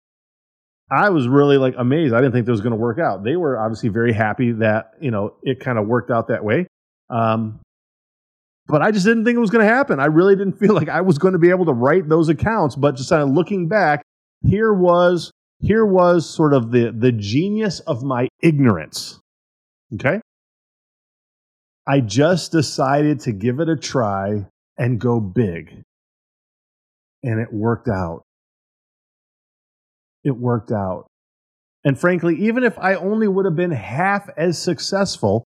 I 0.92 1.08
was 1.08 1.26
really 1.26 1.56
like 1.56 1.74
amazed. 1.78 2.12
I 2.12 2.18
didn't 2.18 2.32
think 2.32 2.44
that 2.44 2.52
was 2.52 2.60
going 2.60 2.72
to 2.72 2.76
work 2.76 2.98
out. 2.98 3.24
They 3.24 3.36
were 3.36 3.58
obviously 3.58 3.88
very 3.88 4.12
happy 4.12 4.52
that, 4.52 4.92
you 5.00 5.10
know, 5.10 5.34
it 5.42 5.58
kind 5.58 5.78
of 5.78 5.86
worked 5.86 6.10
out 6.10 6.28
that 6.28 6.44
way. 6.44 6.66
Um, 7.08 7.60
but 8.66 8.82
I 8.82 8.90
just 8.90 9.06
didn't 9.06 9.24
think 9.24 9.36
it 9.36 9.40
was 9.40 9.48
going 9.48 9.66
to 9.66 9.72
happen. 9.72 10.00
I 10.00 10.06
really 10.06 10.36
didn't 10.36 10.58
feel 10.58 10.74
like 10.80 10.90
I 10.90 11.00
was 11.00 11.16
going 11.16 11.32
to 11.32 11.38
be 11.38 11.48
able 11.48 11.64
to 11.64 11.72
write 11.72 12.10
those 12.10 12.28
accounts. 12.28 12.76
But 12.76 12.96
just 12.96 13.08
kind 13.08 13.22
of 13.22 13.30
looking 13.30 13.68
back, 13.68 14.02
here 14.46 14.72
was 14.72 15.32
here 15.60 15.86
was 15.86 16.28
sort 16.28 16.52
of 16.52 16.72
the 16.72 16.92
the 16.92 17.12
genius 17.12 17.80
of 17.80 18.02
my 18.02 18.28
ignorance. 18.42 19.18
Okay, 19.94 20.20
I 21.86 22.00
just 22.00 22.52
decided 22.52 23.20
to 23.20 23.32
give 23.32 23.60
it 23.60 23.68
a 23.68 23.76
try 23.76 24.46
and 24.76 25.00
go 25.00 25.20
big, 25.20 25.82
and 27.22 27.40
it 27.40 27.52
worked 27.52 27.88
out. 27.88 28.24
It 30.24 30.36
worked 30.36 30.72
out. 30.72 31.06
And 31.84 31.98
frankly, 31.98 32.36
even 32.36 32.62
if 32.62 32.78
I 32.78 32.94
only 32.94 33.26
would 33.26 33.44
have 33.44 33.56
been 33.56 33.72
half 33.72 34.28
as 34.36 34.60
successful, 34.60 35.44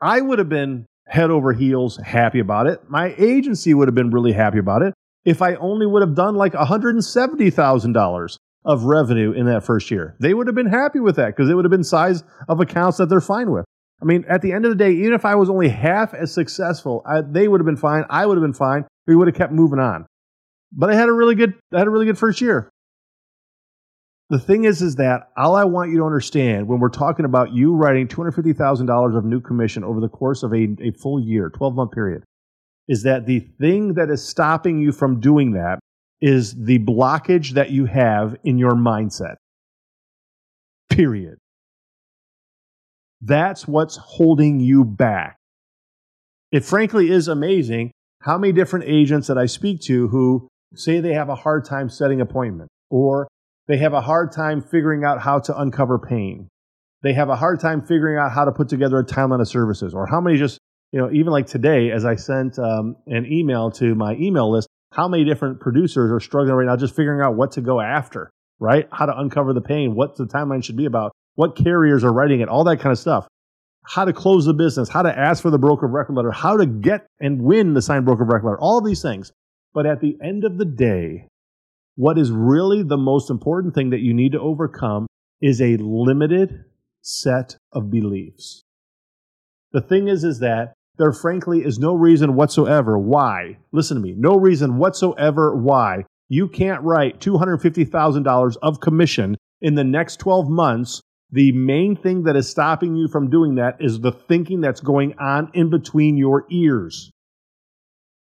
I 0.00 0.20
would 0.20 0.38
have 0.38 0.48
been 0.48 0.86
head 1.06 1.30
over 1.30 1.52
heels 1.52 1.98
happy 1.98 2.38
about 2.38 2.66
it. 2.66 2.88
My 2.88 3.14
agency 3.18 3.74
would 3.74 3.88
have 3.88 3.94
been 3.94 4.10
really 4.10 4.32
happy 4.32 4.58
about 4.58 4.82
it 4.82 4.94
if 5.24 5.42
I 5.42 5.54
only 5.56 5.86
would 5.86 6.02
have 6.02 6.14
done 6.14 6.34
like 6.34 6.52
$170,000 6.52 8.36
of 8.64 8.84
revenue 8.84 9.32
in 9.32 9.46
that 9.46 9.64
first 9.64 9.90
year. 9.90 10.16
They 10.18 10.34
would 10.34 10.46
have 10.46 10.56
been 10.56 10.66
happy 10.66 10.98
with 10.98 11.16
that 11.16 11.28
because 11.28 11.48
it 11.48 11.54
would 11.54 11.64
have 11.64 11.70
been 11.70 11.84
size 11.84 12.24
of 12.48 12.60
accounts 12.60 12.98
that 12.98 13.08
they're 13.08 13.20
fine 13.20 13.50
with. 13.50 13.64
I 14.02 14.04
mean, 14.04 14.24
at 14.28 14.42
the 14.42 14.52
end 14.52 14.64
of 14.64 14.70
the 14.70 14.76
day, 14.76 14.92
even 14.92 15.14
if 15.14 15.24
I 15.24 15.36
was 15.36 15.48
only 15.48 15.68
half 15.68 16.12
as 16.12 16.32
successful, 16.32 17.02
I, 17.06 17.22
they 17.22 17.48
would 17.48 17.60
have 17.60 17.66
been 17.66 17.76
fine. 17.76 18.04
I 18.10 18.26
would 18.26 18.36
have 18.36 18.42
been 18.42 18.52
fine. 18.52 18.84
We 19.06 19.16
would 19.16 19.28
have 19.28 19.36
kept 19.36 19.52
moving 19.52 19.78
on. 19.78 20.06
But 20.72 20.90
I 20.90 20.94
had 20.96 21.08
a 21.08 21.12
really 21.12 21.34
good, 21.34 21.54
I 21.72 21.78
had 21.78 21.86
a 21.86 21.90
really 21.90 22.06
good 22.06 22.18
first 22.18 22.40
year. 22.40 22.68
The 24.28 24.40
thing 24.40 24.64
is, 24.64 24.82
is 24.82 24.96
that 24.96 25.28
all 25.36 25.54
I 25.54 25.64
want 25.64 25.92
you 25.92 25.98
to 25.98 26.04
understand 26.04 26.66
when 26.66 26.80
we're 26.80 26.88
talking 26.88 27.24
about 27.24 27.52
you 27.52 27.74
writing 27.74 28.08
$250,000 28.08 29.16
of 29.16 29.24
new 29.24 29.40
commission 29.40 29.84
over 29.84 30.00
the 30.00 30.08
course 30.08 30.42
of 30.42 30.52
a, 30.52 30.68
a 30.80 30.90
full 30.90 31.20
year, 31.20 31.48
12 31.50 31.74
month 31.74 31.92
period, 31.92 32.24
is 32.88 33.04
that 33.04 33.26
the 33.26 33.40
thing 33.60 33.94
that 33.94 34.10
is 34.10 34.26
stopping 34.26 34.80
you 34.80 34.90
from 34.90 35.20
doing 35.20 35.52
that 35.52 35.78
is 36.20 36.54
the 36.54 36.78
blockage 36.80 37.50
that 37.50 37.70
you 37.70 37.84
have 37.84 38.36
in 38.42 38.58
your 38.58 38.72
mindset. 38.72 39.36
Period. 40.90 41.36
That's 43.20 43.68
what's 43.68 43.96
holding 43.96 44.58
you 44.60 44.84
back. 44.84 45.36
It 46.50 46.64
frankly 46.64 47.10
is 47.10 47.28
amazing 47.28 47.92
how 48.22 48.38
many 48.38 48.52
different 48.52 48.86
agents 48.88 49.28
that 49.28 49.38
I 49.38 49.46
speak 49.46 49.82
to 49.82 50.08
who 50.08 50.48
say 50.74 51.00
they 51.00 51.12
have 51.12 51.28
a 51.28 51.34
hard 51.34 51.64
time 51.64 51.88
setting 51.88 52.20
appointments 52.20 52.72
or 52.90 53.28
they 53.68 53.78
have 53.78 53.92
a 53.92 54.00
hard 54.00 54.32
time 54.32 54.62
figuring 54.62 55.04
out 55.04 55.20
how 55.20 55.38
to 55.40 55.60
uncover 55.60 55.98
pain. 55.98 56.48
They 57.02 57.12
have 57.12 57.28
a 57.28 57.36
hard 57.36 57.60
time 57.60 57.82
figuring 57.82 58.18
out 58.18 58.32
how 58.32 58.44
to 58.44 58.52
put 58.52 58.68
together 58.68 58.98
a 58.98 59.04
timeline 59.04 59.40
of 59.40 59.48
services 59.48 59.94
or 59.94 60.06
how 60.06 60.20
many 60.20 60.38
just, 60.38 60.58
you 60.92 61.00
know, 61.00 61.10
even 61.10 61.32
like 61.32 61.46
today, 61.46 61.90
as 61.90 62.04
I 62.04 62.16
sent 62.16 62.58
um, 62.58 62.96
an 63.06 63.30
email 63.30 63.70
to 63.72 63.94
my 63.94 64.14
email 64.14 64.50
list, 64.50 64.68
how 64.92 65.08
many 65.08 65.24
different 65.24 65.60
producers 65.60 66.10
are 66.10 66.20
struggling 66.20 66.54
right 66.54 66.66
now 66.66 66.76
just 66.76 66.96
figuring 66.96 67.20
out 67.20 67.34
what 67.34 67.52
to 67.52 67.60
go 67.60 67.80
after, 67.80 68.30
right? 68.58 68.88
How 68.90 69.06
to 69.06 69.18
uncover 69.18 69.52
the 69.52 69.60
pain, 69.60 69.94
what 69.94 70.16
the 70.16 70.24
timeline 70.24 70.64
should 70.64 70.76
be 70.76 70.86
about, 70.86 71.12
what 71.34 71.56
carriers 71.56 72.02
are 72.02 72.12
writing 72.12 72.40
it, 72.40 72.48
all 72.48 72.64
that 72.64 72.78
kind 72.78 72.92
of 72.92 72.98
stuff. 72.98 73.26
How 73.84 74.04
to 74.04 74.12
close 74.12 74.46
the 74.46 74.54
business, 74.54 74.88
how 74.88 75.02
to 75.02 75.16
ask 75.16 75.42
for 75.42 75.50
the 75.50 75.58
broker 75.58 75.86
of 75.86 75.92
record 75.92 76.16
letter, 76.16 76.32
how 76.32 76.56
to 76.56 76.66
get 76.66 77.06
and 77.20 77.42
win 77.42 77.74
the 77.74 77.82
signed 77.82 78.04
broker 78.04 78.22
of 78.22 78.28
record 78.28 78.46
letter, 78.46 78.60
all 78.60 78.78
of 78.78 78.84
these 78.84 79.02
things. 79.02 79.32
But 79.74 79.86
at 79.86 80.00
the 80.00 80.16
end 80.22 80.44
of 80.44 80.58
the 80.58 80.64
day, 80.64 81.28
what 81.96 82.18
is 82.18 82.30
really 82.30 82.82
the 82.82 82.96
most 82.96 83.30
important 83.30 83.74
thing 83.74 83.90
that 83.90 84.00
you 84.00 84.14
need 84.14 84.32
to 84.32 84.40
overcome 84.40 85.06
is 85.40 85.60
a 85.60 85.76
limited 85.78 86.64
set 87.02 87.56
of 87.72 87.90
beliefs. 87.90 88.62
The 89.72 89.80
thing 89.80 90.08
is, 90.08 90.22
is 90.22 90.38
that 90.40 90.74
there 90.98 91.12
frankly 91.12 91.64
is 91.64 91.78
no 91.78 91.94
reason 91.94 92.34
whatsoever 92.34 92.98
why, 92.98 93.58
listen 93.72 93.96
to 93.96 94.02
me, 94.02 94.14
no 94.16 94.36
reason 94.36 94.78
whatsoever 94.78 95.54
why 95.54 96.04
you 96.28 96.48
can't 96.48 96.82
write 96.82 97.20
$250,000 97.20 98.56
of 98.62 98.80
commission 98.80 99.36
in 99.60 99.74
the 99.74 99.84
next 99.84 100.16
12 100.20 100.48
months. 100.48 101.00
The 101.30 101.52
main 101.52 101.96
thing 101.96 102.24
that 102.24 102.36
is 102.36 102.48
stopping 102.48 102.94
you 102.94 103.08
from 103.08 103.30
doing 103.30 103.56
that 103.56 103.76
is 103.80 104.00
the 104.00 104.12
thinking 104.12 104.60
that's 104.60 104.80
going 104.80 105.18
on 105.18 105.50
in 105.54 105.70
between 105.70 106.16
your 106.16 106.46
ears. 106.50 107.10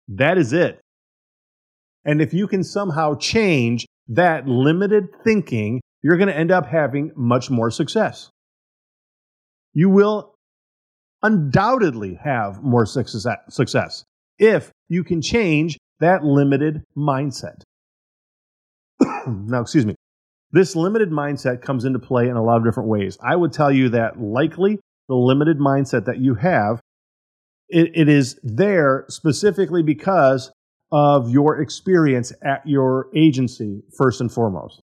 That 0.08 0.38
is 0.38 0.52
it. 0.52 0.80
And 2.04 2.22
if 2.22 2.32
you 2.32 2.46
can 2.46 2.64
somehow 2.64 3.14
change 3.16 3.86
that 4.08 4.48
limited 4.48 5.08
thinking, 5.24 5.80
you're 6.02 6.16
going 6.16 6.28
to 6.28 6.36
end 6.36 6.50
up 6.50 6.66
having 6.66 7.12
much 7.14 7.50
more 7.50 7.70
success. 7.70 8.30
You 9.72 9.88
will 9.88 10.34
undoubtedly 11.22 12.18
have 12.22 12.62
more 12.62 12.86
success 12.86 14.04
if 14.38 14.72
you 14.88 15.04
can 15.04 15.20
change 15.20 15.78
that 16.00 16.24
limited 16.24 16.82
mindset. 16.96 17.62
now, 19.26 19.60
excuse 19.60 19.86
me. 19.86 19.94
This 20.52 20.74
limited 20.74 21.10
mindset 21.10 21.62
comes 21.62 21.84
into 21.84 22.00
play 22.00 22.28
in 22.28 22.36
a 22.36 22.42
lot 22.42 22.56
of 22.56 22.64
different 22.64 22.88
ways. 22.88 23.16
I 23.22 23.36
would 23.36 23.52
tell 23.52 23.70
you 23.70 23.90
that 23.90 24.20
likely 24.20 24.80
the 25.08 25.14
limited 25.14 25.58
mindset 25.58 26.06
that 26.06 26.18
you 26.18 26.34
have, 26.34 26.80
it, 27.68 27.92
it 27.94 28.08
is 28.08 28.40
there 28.42 29.04
specifically 29.08 29.82
because 29.82 30.50
of 30.92 31.30
your 31.30 31.60
experience 31.60 32.32
at 32.42 32.66
your 32.66 33.08
agency, 33.14 33.82
first 33.96 34.20
and 34.20 34.32
foremost. 34.32 34.80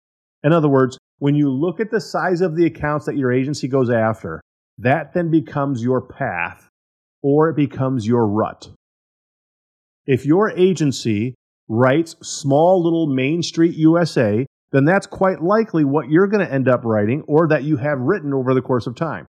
In 0.43 0.53
other 0.53 0.69
words, 0.69 0.97
when 1.19 1.35
you 1.35 1.51
look 1.51 1.79
at 1.79 1.91
the 1.91 2.01
size 2.01 2.41
of 2.41 2.55
the 2.55 2.65
accounts 2.65 3.05
that 3.05 3.17
your 3.17 3.31
agency 3.31 3.67
goes 3.67 3.89
after, 3.89 4.41
that 4.79 5.13
then 5.13 5.29
becomes 5.29 5.83
your 5.83 6.01
path 6.01 6.67
or 7.21 7.49
it 7.49 7.55
becomes 7.55 8.07
your 8.07 8.27
rut. 8.27 8.69
If 10.07 10.25
your 10.25 10.49
agency 10.51 11.35
writes 11.67 12.15
small 12.23 12.83
little 12.83 13.05
Main 13.05 13.43
Street 13.43 13.75
USA, 13.75 14.47
then 14.71 14.85
that's 14.85 15.05
quite 15.05 15.43
likely 15.43 15.83
what 15.83 16.09
you're 16.09 16.27
going 16.27 16.45
to 16.45 16.51
end 16.51 16.67
up 16.67 16.83
writing 16.83 17.21
or 17.27 17.47
that 17.49 17.63
you 17.63 17.77
have 17.77 17.99
written 17.99 18.33
over 18.33 18.53
the 18.53 18.61
course 18.61 18.87
of 18.87 18.95
time. 18.95 19.27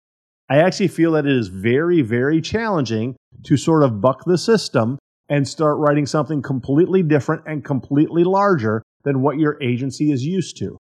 I 0.48 0.58
actually 0.58 0.88
feel 0.88 1.12
that 1.12 1.26
it 1.26 1.36
is 1.36 1.48
very, 1.48 2.02
very 2.02 2.40
challenging 2.40 3.16
to 3.44 3.56
sort 3.56 3.82
of 3.82 4.00
buck 4.00 4.24
the 4.24 4.38
system 4.38 4.98
and 5.28 5.46
start 5.46 5.78
writing 5.78 6.06
something 6.06 6.42
completely 6.42 7.02
different 7.02 7.42
and 7.46 7.64
completely 7.64 8.24
larger 8.24 8.82
than 9.04 9.22
what 9.22 9.38
your 9.38 9.60
agency 9.62 10.10
is 10.12 10.24
used 10.24 10.56
to. 10.58 10.76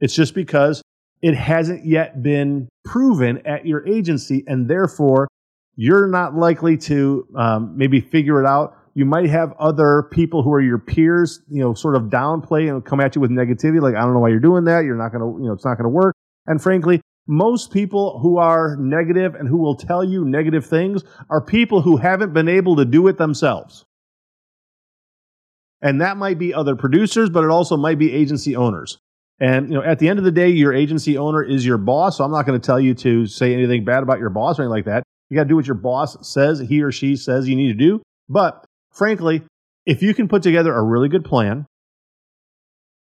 It's 0.00 0.14
just 0.14 0.34
because 0.34 0.82
it 1.22 1.34
hasn't 1.34 1.86
yet 1.86 2.22
been 2.22 2.68
proven 2.84 3.44
at 3.46 3.66
your 3.66 3.86
agency, 3.86 4.44
and 4.46 4.68
therefore 4.68 5.28
you're 5.76 6.08
not 6.08 6.34
likely 6.34 6.76
to 6.76 7.26
um, 7.36 7.76
maybe 7.76 8.00
figure 8.00 8.40
it 8.40 8.46
out. 8.46 8.76
You 8.94 9.04
might 9.04 9.28
have 9.28 9.52
other 9.58 10.08
people 10.10 10.42
who 10.42 10.52
are 10.52 10.60
your 10.60 10.78
peers, 10.78 11.42
you 11.50 11.62
know, 11.62 11.74
sort 11.74 11.96
of 11.96 12.04
downplay 12.04 12.70
and 12.70 12.84
come 12.84 13.00
at 13.00 13.14
you 13.14 13.20
with 13.20 13.30
negativity, 13.30 13.80
like, 13.80 13.94
I 13.94 14.00
don't 14.00 14.14
know 14.14 14.20
why 14.20 14.28
you're 14.28 14.40
doing 14.40 14.64
that. 14.64 14.84
You're 14.84 14.96
not 14.96 15.12
going 15.12 15.20
to, 15.20 15.40
you 15.40 15.48
know, 15.48 15.52
it's 15.52 15.64
not 15.64 15.76
going 15.76 15.84
to 15.84 15.90
work. 15.90 16.14
And 16.46 16.62
frankly, 16.62 17.00
most 17.26 17.72
people 17.72 18.18
who 18.20 18.38
are 18.38 18.76
negative 18.76 19.34
and 19.34 19.48
who 19.48 19.58
will 19.58 19.74
tell 19.74 20.04
you 20.04 20.24
negative 20.24 20.66
things 20.66 21.02
are 21.28 21.40
people 21.40 21.82
who 21.82 21.96
haven't 21.96 22.32
been 22.32 22.48
able 22.48 22.76
to 22.76 22.84
do 22.84 23.06
it 23.08 23.18
themselves. 23.18 23.84
And 25.82 26.00
that 26.00 26.16
might 26.16 26.38
be 26.38 26.54
other 26.54 26.76
producers, 26.76 27.28
but 27.30 27.44
it 27.44 27.50
also 27.50 27.76
might 27.76 27.98
be 27.98 28.12
agency 28.12 28.56
owners. 28.56 28.98
And 29.38 29.68
you 29.68 29.74
know, 29.74 29.82
at 29.82 29.98
the 29.98 30.08
end 30.08 30.18
of 30.18 30.24
the 30.24 30.30
day, 30.30 30.48
your 30.48 30.72
agency 30.72 31.18
owner 31.18 31.42
is 31.42 31.66
your 31.66 31.78
boss. 31.78 32.18
So 32.18 32.24
I'm 32.24 32.30
not 32.30 32.46
going 32.46 32.58
to 32.58 32.64
tell 32.64 32.80
you 32.80 32.94
to 32.94 33.26
say 33.26 33.52
anything 33.52 33.84
bad 33.84 34.02
about 34.02 34.18
your 34.18 34.30
boss 34.30 34.58
or 34.58 34.62
anything 34.62 34.70
like 34.70 34.84
that. 34.86 35.02
You 35.28 35.36
got 35.36 35.42
to 35.44 35.48
do 35.48 35.56
what 35.56 35.66
your 35.66 35.74
boss 35.74 36.16
says 36.26 36.60
he 36.60 36.82
or 36.82 36.92
she 36.92 37.16
says 37.16 37.48
you 37.48 37.56
need 37.56 37.68
to 37.68 37.74
do. 37.74 38.02
But 38.28 38.64
frankly, 38.92 39.42
if 39.84 40.02
you 40.02 40.14
can 40.14 40.28
put 40.28 40.42
together 40.42 40.74
a 40.74 40.82
really 40.82 41.08
good 41.08 41.24
plan, 41.24 41.66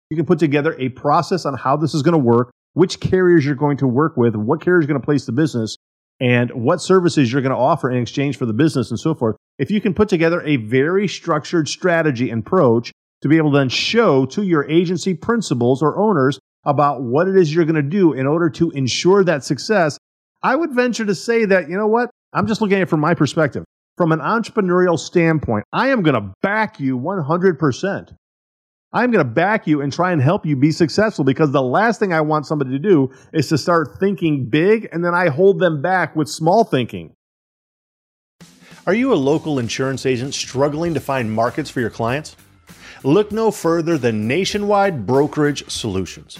you 0.09 0.17
can 0.17 0.25
put 0.25 0.39
together 0.39 0.75
a 0.79 0.89
process 0.89 1.45
on 1.45 1.53
how 1.53 1.77
this 1.77 1.93
is 1.93 2.01
going 2.01 2.13
to 2.13 2.17
work, 2.17 2.51
which 2.73 2.99
carriers 2.99 3.45
you're 3.45 3.55
going 3.55 3.77
to 3.77 3.87
work 3.87 4.17
with, 4.17 4.35
what 4.35 4.61
carriers 4.61 4.85
are 4.85 4.87
going 4.87 4.99
to 4.99 5.05
place 5.05 5.25
the 5.25 5.31
business, 5.31 5.77
and 6.19 6.51
what 6.51 6.81
services 6.81 7.31
you're 7.31 7.41
going 7.41 7.51
to 7.51 7.57
offer 7.57 7.89
in 7.89 8.01
exchange 8.01 8.37
for 8.37 8.45
the 8.45 8.53
business 8.53 8.89
and 8.89 8.99
so 8.99 9.13
forth. 9.13 9.35
If 9.59 9.71
you 9.71 9.81
can 9.81 9.93
put 9.93 10.09
together 10.09 10.41
a 10.41 10.57
very 10.57 11.07
structured 11.07 11.67
strategy 11.67 12.29
and 12.29 12.45
approach 12.45 12.91
to 13.21 13.27
be 13.27 13.37
able 13.37 13.51
to 13.51 13.57
then 13.57 13.69
show 13.69 14.25
to 14.27 14.43
your 14.43 14.67
agency 14.69 15.13
principals 15.13 15.81
or 15.81 15.97
owners 15.97 16.39
about 16.65 17.01
what 17.01 17.27
it 17.27 17.35
is 17.35 17.53
you're 17.53 17.65
going 17.65 17.75
to 17.75 17.81
do 17.81 18.13
in 18.13 18.27
order 18.27 18.49
to 18.49 18.71
ensure 18.71 19.23
that 19.23 19.43
success, 19.43 19.97
I 20.43 20.55
would 20.55 20.73
venture 20.73 21.05
to 21.05 21.15
say 21.15 21.45
that, 21.45 21.69
you 21.69 21.77
know 21.77 21.87
what? 21.87 22.09
I'm 22.33 22.47
just 22.47 22.61
looking 22.61 22.77
at 22.77 22.83
it 22.83 22.89
from 22.89 22.99
my 22.99 23.13
perspective. 23.13 23.63
From 23.95 24.11
an 24.11 24.19
entrepreneurial 24.19 24.99
standpoint, 24.99 25.65
I 25.73 25.87
am 25.87 26.03
going 26.03 26.13
to 26.13 26.33
back 26.43 26.79
you 26.79 26.99
100%. 26.99 28.15
I'm 28.97 29.11
going 29.11 29.23
to 29.23 29.31
back 29.31 29.67
you 29.67 29.79
and 29.81 29.93
try 29.93 30.11
and 30.11 30.19
help 30.19 30.43
you 30.43 30.55
be 30.55 30.71
successful 30.71 31.23
because 31.23 31.51
the 31.51 31.61
last 31.61 31.99
thing 31.99 32.13
I 32.13 32.21
want 32.21 32.47
somebody 32.47 32.71
to 32.71 32.79
do 32.79 33.11
is 33.31 33.47
to 33.49 33.57
start 33.59 33.99
thinking 33.99 34.45
big 34.45 34.89
and 34.91 35.05
then 35.05 35.13
I 35.13 35.29
hold 35.29 35.59
them 35.59 35.83
back 35.83 36.15
with 36.15 36.27
small 36.27 36.63
thinking. 36.63 37.13
Are 38.87 38.95
you 38.95 39.13
a 39.13 39.15
local 39.15 39.59
insurance 39.59 40.07
agent 40.07 40.33
struggling 40.33 40.95
to 40.95 40.99
find 40.99 41.31
markets 41.31 41.69
for 41.69 41.79
your 41.79 41.91
clients? 41.91 42.35
Look 43.03 43.31
no 43.31 43.51
further 43.51 43.99
than 43.99 44.27
Nationwide 44.27 45.05
Brokerage 45.05 45.69
Solutions. 45.69 46.39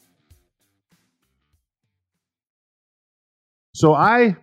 So 3.81 3.95
I 3.95 4.35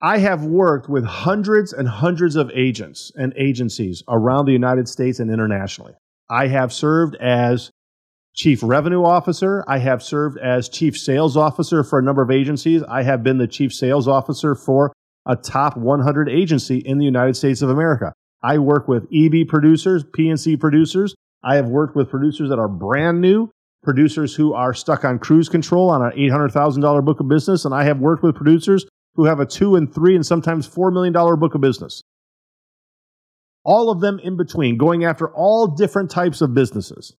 I 0.00 0.16
have 0.16 0.46
worked 0.46 0.88
with 0.88 1.04
hundreds 1.04 1.74
and 1.74 1.86
hundreds 1.86 2.36
of 2.36 2.50
agents 2.54 3.12
and 3.16 3.34
agencies 3.36 4.02
around 4.08 4.46
the 4.46 4.52
United 4.52 4.88
States 4.88 5.20
and 5.20 5.30
internationally. 5.30 5.92
I 6.30 6.46
have 6.46 6.72
served 6.72 7.16
as 7.16 7.70
chief 8.34 8.62
revenue 8.62 9.04
officer. 9.04 9.62
I 9.68 9.76
have 9.76 10.02
served 10.02 10.38
as 10.38 10.70
chief 10.70 10.96
sales 10.96 11.36
officer 11.36 11.84
for 11.84 11.98
a 11.98 12.02
number 12.02 12.22
of 12.22 12.30
agencies. 12.30 12.82
I 12.88 13.02
have 13.02 13.22
been 13.22 13.36
the 13.36 13.46
chief 13.46 13.74
sales 13.74 14.08
officer 14.08 14.54
for 14.54 14.94
a 15.26 15.36
top 15.36 15.76
100 15.76 16.30
agency 16.30 16.78
in 16.78 16.96
the 16.96 17.04
United 17.04 17.36
States 17.36 17.60
of 17.60 17.68
America. 17.68 18.14
I 18.42 18.56
work 18.56 18.88
with 18.88 19.06
EB 19.12 19.46
producers, 19.48 20.02
P&C 20.14 20.56
producers. 20.56 21.14
I 21.42 21.56
have 21.56 21.68
worked 21.68 21.94
with 21.94 22.08
producers 22.08 22.48
that 22.48 22.58
are 22.58 22.68
brand 22.68 23.20
new 23.20 23.50
producers 23.84 24.34
who 24.34 24.54
are 24.54 24.74
stuck 24.74 25.04
on 25.04 25.18
cruise 25.18 25.48
control 25.48 25.90
on 25.90 26.02
an 26.02 26.12
$800,000 26.12 27.04
book 27.04 27.20
of 27.20 27.28
business, 27.28 27.64
and 27.64 27.74
I 27.74 27.84
have 27.84 27.98
worked 27.98 28.22
with 28.22 28.34
producers 28.34 28.84
who 29.14 29.26
have 29.26 29.40
a 29.40 29.46
two 29.46 29.76
and 29.76 29.92
three 29.92 30.14
and 30.14 30.26
sometimes 30.26 30.68
$4 30.68 30.92
million 30.92 31.12
book 31.12 31.54
of 31.54 31.60
business. 31.60 32.02
All 33.64 33.90
of 33.90 34.00
them 34.00 34.18
in 34.18 34.36
between, 34.36 34.76
going 34.76 35.04
after 35.04 35.28
all 35.28 35.68
different 35.68 36.10
types 36.10 36.40
of 36.40 36.54
businesses. 36.54 37.14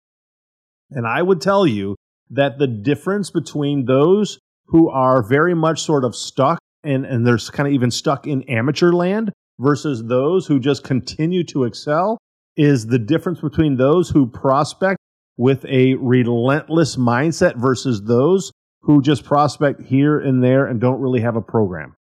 And 0.91 1.07
I 1.07 1.21
would 1.21 1.41
tell 1.41 1.65
you 1.65 1.95
that 2.29 2.59
the 2.59 2.67
difference 2.67 3.31
between 3.31 3.85
those 3.85 4.39
who 4.67 4.89
are 4.89 5.23
very 5.23 5.53
much 5.53 5.81
sort 5.81 6.03
of 6.03 6.15
stuck 6.15 6.59
and, 6.83 7.05
and 7.05 7.25
they're 7.25 7.37
kind 7.37 7.67
of 7.67 7.73
even 7.73 7.91
stuck 7.91 8.27
in 8.27 8.43
amateur 8.43 8.91
land 8.91 9.31
versus 9.59 10.03
those 10.03 10.45
who 10.45 10.59
just 10.59 10.83
continue 10.83 11.43
to 11.45 11.63
excel 11.63 12.17
is 12.57 12.87
the 12.87 12.99
difference 12.99 13.39
between 13.41 13.77
those 13.77 14.09
who 14.09 14.27
prospect 14.27 14.99
with 15.37 15.65
a 15.65 15.95
relentless 15.95 16.95
mindset 16.95 17.55
versus 17.55 18.03
those 18.03 18.51
who 18.81 19.01
just 19.01 19.23
prospect 19.23 19.81
here 19.81 20.19
and 20.19 20.43
there 20.43 20.65
and 20.65 20.79
don't 20.79 21.01
really 21.01 21.21
have 21.21 21.35
a 21.35 21.41
program, 21.41 21.95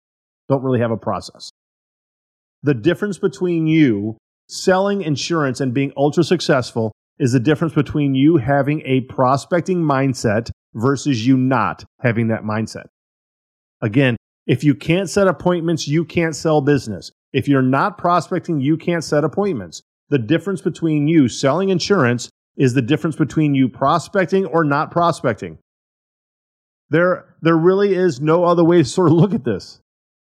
don't 0.49 0.63
really 0.63 0.79
have 0.79 0.91
a 0.91 0.97
process. 0.97 1.49
The 2.61 2.73
difference 2.73 3.17
between 3.17 3.67
you 3.67 4.17
selling 4.47 5.01
insurance 5.01 5.59
and 5.59 5.73
being 5.73 5.93
ultra 5.97 6.23
successful 6.23 6.91
is 7.19 7.31
the 7.31 7.39
difference 7.39 7.73
between 7.73 8.15
you 8.15 8.37
having 8.37 8.81
a 8.85 9.01
prospecting 9.01 9.81
mindset 9.81 10.49
versus 10.73 11.25
you 11.25 11.37
not 11.37 11.83
having 12.01 12.27
that 12.27 12.43
mindset. 12.43 12.85
Again, 13.81 14.17
if 14.45 14.63
you 14.63 14.75
can't 14.75 15.09
set 15.09 15.27
appointments, 15.27 15.87
you 15.87 16.03
can't 16.05 16.35
sell 16.35 16.61
business. 16.61 17.11
If 17.31 17.47
you're 17.47 17.61
not 17.61 17.97
prospecting, 17.97 18.59
you 18.59 18.77
can't 18.77 19.03
set 19.03 19.23
appointments. 19.23 19.81
The 20.09 20.19
difference 20.19 20.61
between 20.61 21.07
you 21.07 21.27
selling 21.29 21.69
insurance 21.69 22.29
is 22.57 22.73
the 22.73 22.81
difference 22.81 23.15
between 23.15 23.55
you 23.55 23.69
prospecting 23.69 24.45
or 24.45 24.63
not 24.63 24.91
prospecting. 24.91 25.57
There, 26.89 27.35
there 27.41 27.57
really 27.57 27.93
is 27.95 28.21
no 28.21 28.43
other 28.43 28.63
way 28.63 28.77
to 28.77 28.85
sort 28.85 29.07
of 29.07 29.13
look 29.13 29.33
at 29.33 29.43
this. 29.43 29.79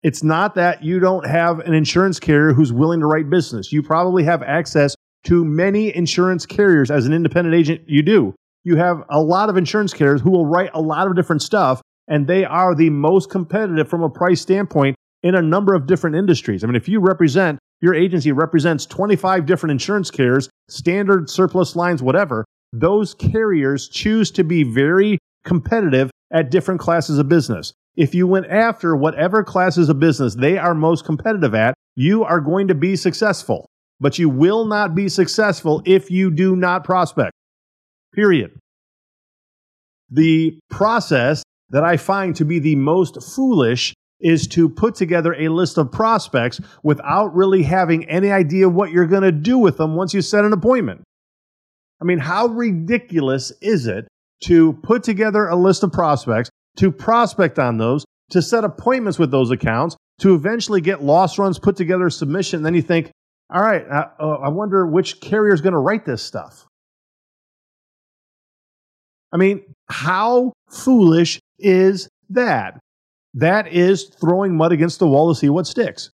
It's 0.03 0.23
not 0.23 0.55
that 0.55 0.83
you 0.83 0.99
don't 0.99 1.25
have 1.25 1.59
an 1.59 1.73
insurance 1.73 2.19
carrier 2.19 2.53
who's 2.53 2.71
willing 2.71 2.99
to 2.99 3.05
write 3.05 3.29
business. 3.29 3.71
You 3.71 3.81
probably 3.81 4.23
have 4.23 4.43
access 4.43 4.95
to 5.25 5.43
many 5.43 5.95
insurance 5.95 6.45
carriers 6.45 6.91
as 6.91 7.05
an 7.05 7.13
independent 7.13 7.55
agent. 7.55 7.81
You 7.87 8.01
do. 8.01 8.35
You 8.63 8.75
have 8.75 9.03
a 9.09 9.21
lot 9.21 9.49
of 9.49 9.57
insurance 9.57 9.93
carriers 9.93 10.21
who 10.21 10.29
will 10.29 10.45
write 10.45 10.69
a 10.73 10.81
lot 10.81 11.07
of 11.07 11.15
different 11.15 11.41
stuff, 11.41 11.81
and 12.07 12.27
they 12.27 12.45
are 12.45 12.75
the 12.75 12.89
most 12.89 13.29
competitive 13.29 13.89
from 13.89 14.03
a 14.03 14.09
price 14.09 14.41
standpoint 14.41 14.95
in 15.23 15.35
a 15.35 15.41
number 15.41 15.73
of 15.73 15.87
different 15.87 16.15
industries. 16.15 16.63
I 16.63 16.67
mean, 16.67 16.75
if 16.75 16.87
you 16.87 16.99
represent 16.99 17.59
your 17.81 17.93
agency 17.93 18.31
represents 18.31 18.85
25 18.85 19.45
different 19.45 19.71
insurance 19.71 20.09
carriers, 20.09 20.49
standard 20.69 21.29
surplus 21.29 21.75
lines, 21.75 22.01
whatever, 22.01 22.45
those 22.73 23.13
carriers 23.13 23.87
choose 23.87 24.31
to 24.31 24.43
be 24.43 24.63
very 24.63 25.19
competitive 25.45 26.11
at 26.31 26.51
different 26.51 26.79
classes 26.79 27.17
of 27.17 27.29
business. 27.29 27.73
If 27.95 28.13
you 28.13 28.27
went 28.27 28.47
after 28.47 28.95
whatever 28.95 29.43
classes 29.43 29.89
of 29.89 29.99
business 29.99 30.35
they 30.35 30.57
are 30.57 30.75
most 30.75 31.05
competitive 31.05 31.55
at, 31.55 31.73
you 31.95 32.23
are 32.23 32.41
going 32.41 32.67
to 32.67 32.75
be 32.75 32.95
successful. 32.95 33.67
But 33.99 34.19
you 34.19 34.29
will 34.29 34.65
not 34.65 34.93
be 34.93 35.09
successful 35.09 35.81
if 35.85 36.11
you 36.11 36.29
do 36.29 36.55
not 36.55 36.83
prospect. 36.83 37.31
Period. 38.13 38.51
The 40.11 40.59
process 40.69 41.43
that 41.69 41.83
I 41.83 41.97
find 41.97 42.35
to 42.35 42.45
be 42.45 42.59
the 42.59 42.75
most 42.75 43.21
foolish 43.23 43.93
is 44.19 44.47
to 44.47 44.67
put 44.67 44.95
together 44.95 45.33
a 45.33 45.49
list 45.49 45.77
of 45.77 45.91
prospects 45.91 46.59
without 46.83 47.35
really 47.35 47.63
having 47.63 48.09
any 48.09 48.31
idea 48.31 48.67
what 48.67 48.91
you're 48.91 49.07
going 49.07 49.23
to 49.23 49.31
do 49.31 49.57
with 49.57 49.77
them 49.77 49.95
once 49.95 50.13
you 50.13 50.21
set 50.21 50.43
an 50.43 50.53
appointment. 50.53 51.03
I 52.01 52.05
mean, 52.05 52.19
how 52.19 52.47
ridiculous 52.47 53.51
is 53.61 53.87
it 53.87 54.07
to 54.45 54.73
put 54.83 55.03
together 55.03 55.47
a 55.47 55.55
list 55.55 55.83
of 55.83 55.91
prospects, 55.91 56.49
to 56.77 56.91
prospect 56.91 57.59
on 57.59 57.77
those, 57.77 58.05
to 58.31 58.41
set 58.41 58.63
appointments 58.63 59.17
with 59.17 59.31
those 59.31 59.51
accounts, 59.51 59.95
to 60.19 60.33
eventually 60.33 60.81
get 60.81 61.03
loss 61.03 61.37
runs 61.37 61.59
put 61.59 61.75
together, 61.75 62.09
submission, 62.09 62.63
then 62.63 62.73
you 62.73 62.81
think, 62.81 63.11
all 63.53 63.61
right, 63.61 63.87
uh, 63.87 64.07
uh 64.19 64.37
I 64.43 64.49
wonder 64.49 64.85
which 64.85 65.21
carrier 65.21 65.53
is 65.53 65.61
going 65.61 65.73
to 65.73 65.79
write 65.79 66.05
this 66.05 66.21
stuff. 66.21 66.65
I 69.31 69.37
mean, 69.37 69.63
how 69.89 70.53
foolish 70.69 71.39
is 71.59 72.09
that? 72.29 72.79
That 73.37 73.67
is 73.67 74.05
throwing 74.05 74.57
mud 74.57 74.71
against 74.71 74.97
the 74.97 75.07
wall 75.07 75.31
to 75.31 75.39
see 75.39 75.49
what 75.49 75.67
sticks. 75.67 76.09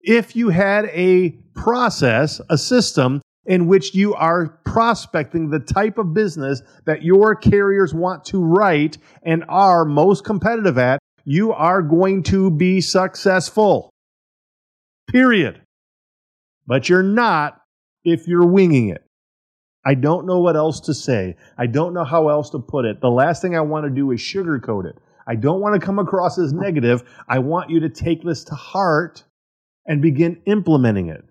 If 0.00 0.36
you 0.36 0.50
had 0.50 0.84
a 0.92 1.30
process, 1.56 2.40
a 2.48 2.56
system 2.56 3.20
in 3.46 3.66
which 3.66 3.96
you 3.96 4.14
are 4.14 4.60
prospecting 4.64 5.50
the 5.50 5.58
type 5.58 5.98
of 5.98 6.14
business 6.14 6.62
that 6.86 7.02
your 7.02 7.34
carriers 7.34 7.92
want 7.92 8.24
to 8.26 8.40
write 8.40 8.96
and 9.24 9.44
are 9.48 9.84
most 9.84 10.22
competitive 10.22 10.78
at, 10.78 11.00
you 11.24 11.52
are 11.52 11.82
going 11.82 12.22
to 12.22 12.48
be 12.48 12.80
successful. 12.80 13.90
Period. 15.10 15.60
But 16.64 16.88
you're 16.88 17.02
not 17.02 17.60
if 18.04 18.28
you're 18.28 18.46
winging 18.46 18.90
it. 18.90 19.02
I 19.84 19.94
don't 19.94 20.26
know 20.26 20.38
what 20.38 20.54
else 20.54 20.78
to 20.82 20.94
say. 20.94 21.34
I 21.56 21.66
don't 21.66 21.92
know 21.92 22.04
how 22.04 22.28
else 22.28 22.50
to 22.50 22.60
put 22.60 22.84
it. 22.84 23.00
The 23.00 23.10
last 23.10 23.42
thing 23.42 23.56
I 23.56 23.62
want 23.62 23.84
to 23.84 23.90
do 23.90 24.12
is 24.12 24.20
sugarcoat 24.20 24.84
it. 24.84 24.96
I 25.28 25.36
don't 25.36 25.60
want 25.60 25.78
to 25.78 25.84
come 25.84 25.98
across 25.98 26.38
as 26.38 26.54
negative. 26.54 27.02
I 27.28 27.38
want 27.40 27.68
you 27.68 27.80
to 27.80 27.90
take 27.90 28.22
this 28.22 28.44
to 28.44 28.54
heart 28.54 29.24
and 29.86 30.00
begin 30.00 30.40
implementing 30.46 31.08
it. 31.08 31.24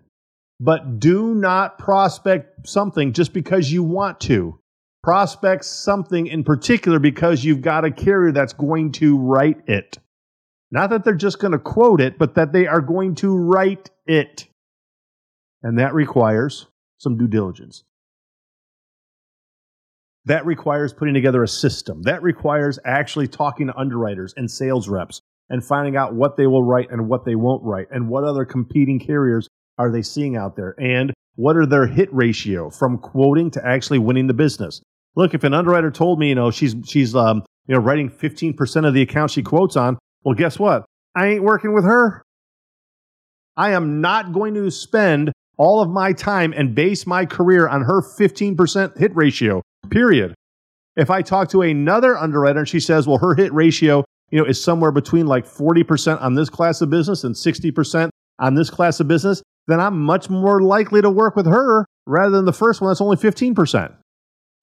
But 0.60 1.00
do 1.00 1.34
not 1.34 1.78
prospect 1.78 2.68
something 2.68 3.12
just 3.12 3.32
because 3.32 3.72
you 3.72 3.82
want 3.82 4.20
to. 4.20 4.58
Prospect 5.02 5.64
something 5.64 6.26
in 6.26 6.44
particular 6.44 6.98
because 6.98 7.44
you've 7.44 7.62
got 7.62 7.84
a 7.84 7.90
carrier 7.90 8.32
that's 8.32 8.52
going 8.52 8.92
to 8.92 9.18
write 9.18 9.68
it. 9.68 9.98
Not 10.70 10.90
that 10.90 11.04
they're 11.04 11.14
just 11.14 11.38
going 11.38 11.52
to 11.52 11.58
quote 11.58 12.00
it, 12.00 12.18
but 12.18 12.34
that 12.34 12.52
they 12.52 12.66
are 12.66 12.80
going 12.80 13.14
to 13.16 13.36
write 13.36 13.90
it. 14.06 14.46
And 15.62 15.78
that 15.78 15.94
requires 15.94 16.66
some 16.98 17.16
due 17.16 17.28
diligence. 17.28 17.84
That 20.28 20.44
requires 20.44 20.92
putting 20.92 21.14
together 21.14 21.42
a 21.42 21.48
system. 21.48 22.02
That 22.02 22.22
requires 22.22 22.78
actually 22.84 23.28
talking 23.28 23.68
to 23.68 23.76
underwriters 23.76 24.34
and 24.36 24.50
sales 24.50 24.86
reps 24.86 25.22
and 25.48 25.64
finding 25.64 25.96
out 25.96 26.14
what 26.14 26.36
they 26.36 26.46
will 26.46 26.62
write 26.62 26.90
and 26.90 27.08
what 27.08 27.24
they 27.24 27.34
won't 27.34 27.64
write 27.64 27.86
and 27.90 28.10
what 28.10 28.24
other 28.24 28.44
competing 28.44 29.00
carriers 29.00 29.48
are 29.78 29.90
they 29.90 30.02
seeing 30.02 30.36
out 30.36 30.54
there 30.54 30.74
and 30.78 31.14
what 31.36 31.56
are 31.56 31.64
their 31.64 31.86
hit 31.86 32.12
ratio 32.12 32.68
from 32.68 32.98
quoting 32.98 33.50
to 33.52 33.66
actually 33.66 33.98
winning 33.98 34.26
the 34.26 34.34
business. 34.34 34.82
Look, 35.16 35.32
if 35.32 35.44
an 35.44 35.54
underwriter 35.54 35.90
told 35.90 36.18
me, 36.18 36.28
you 36.28 36.34
know, 36.34 36.50
she's 36.50 36.76
she's 36.84 37.16
um, 37.16 37.42
you 37.66 37.74
know, 37.74 37.80
writing 37.80 38.10
15% 38.10 38.86
of 38.86 38.92
the 38.92 39.00
account 39.00 39.30
she 39.30 39.42
quotes 39.42 39.76
on, 39.76 39.98
well, 40.24 40.34
guess 40.34 40.58
what? 40.58 40.84
I 41.16 41.28
ain't 41.28 41.42
working 41.42 41.74
with 41.74 41.84
her. 41.84 42.22
I 43.56 43.70
am 43.70 44.02
not 44.02 44.32
going 44.34 44.52
to 44.54 44.70
spend 44.70 45.32
all 45.58 45.82
of 45.82 45.90
my 45.90 46.12
time 46.12 46.54
and 46.56 46.74
base 46.74 47.06
my 47.06 47.26
career 47.26 47.68
on 47.68 47.82
her 47.82 48.00
15% 48.00 48.96
hit 48.96 49.14
ratio, 49.14 49.62
period. 49.90 50.34
If 50.96 51.10
I 51.10 51.22
talk 51.22 51.48
to 51.50 51.62
another 51.62 52.16
underwriter 52.16 52.60
and 52.60 52.68
she 52.68 52.80
says, 52.80 53.06
well, 53.06 53.18
her 53.18 53.34
hit 53.34 53.52
ratio, 53.52 54.04
you 54.30 54.38
know, 54.38 54.44
is 54.44 54.62
somewhere 54.62 54.92
between 54.92 55.26
like 55.26 55.46
40% 55.46 56.20
on 56.22 56.34
this 56.34 56.48
class 56.48 56.80
of 56.80 56.90
business 56.90 57.24
and 57.24 57.34
60% 57.34 58.10
on 58.38 58.54
this 58.54 58.70
class 58.70 59.00
of 59.00 59.08
business, 59.08 59.42
then 59.66 59.80
I'm 59.80 60.00
much 60.00 60.30
more 60.30 60.62
likely 60.62 61.02
to 61.02 61.10
work 61.10 61.36
with 61.36 61.46
her 61.46 61.84
rather 62.06 62.30
than 62.30 62.44
the 62.44 62.52
first 62.52 62.80
one 62.80 62.90
that's 62.90 63.00
only 63.00 63.16
15%. 63.16 63.94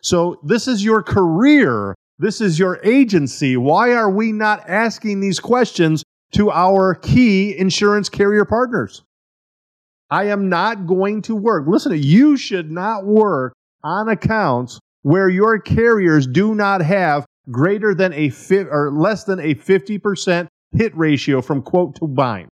So 0.02 0.40
this 0.44 0.68
is 0.68 0.84
your 0.84 1.02
career. 1.04 1.96
This 2.20 2.42
is 2.42 2.58
your 2.58 2.80
agency. 2.84 3.58
Why 3.58 3.94
are 3.94 4.10
we 4.10 4.32
not 4.32 4.70
asking 4.70 5.20
these 5.20 5.40
questions 5.40 6.04
to 6.34 6.52
our 6.52 6.96
key 6.96 7.58
insurance 7.58 8.08
carrier 8.08 8.46
partners? 8.46 9.04
I 10.16 10.28
am 10.28 10.48
not 10.48 10.88
going 10.88 11.24
to 11.24 11.36
work. 11.36 11.68
Listen, 11.68 11.92
you 12.02 12.38
should 12.38 12.72
not 12.72 13.06
work 13.06 13.52
on 13.84 14.08
accounts 14.08 14.80
where 15.02 15.28
your 15.28 15.60
carriers 15.60 16.26
do 16.26 16.56
not 16.56 16.82
have 16.82 17.26
greater 17.52 17.94
than 17.94 18.14
a 18.14 18.30
fi- 18.30 18.64
or 18.64 18.94
less 18.94 19.26
than 19.26 19.42
a 19.42 19.56
50% 19.56 20.48
hit 20.72 20.96
ratio 20.96 21.42
from 21.42 21.62
quote 21.62 21.96
to 21.96 22.08
bind. 22.08 22.48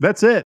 That's 0.00 0.22
it. 0.22 0.44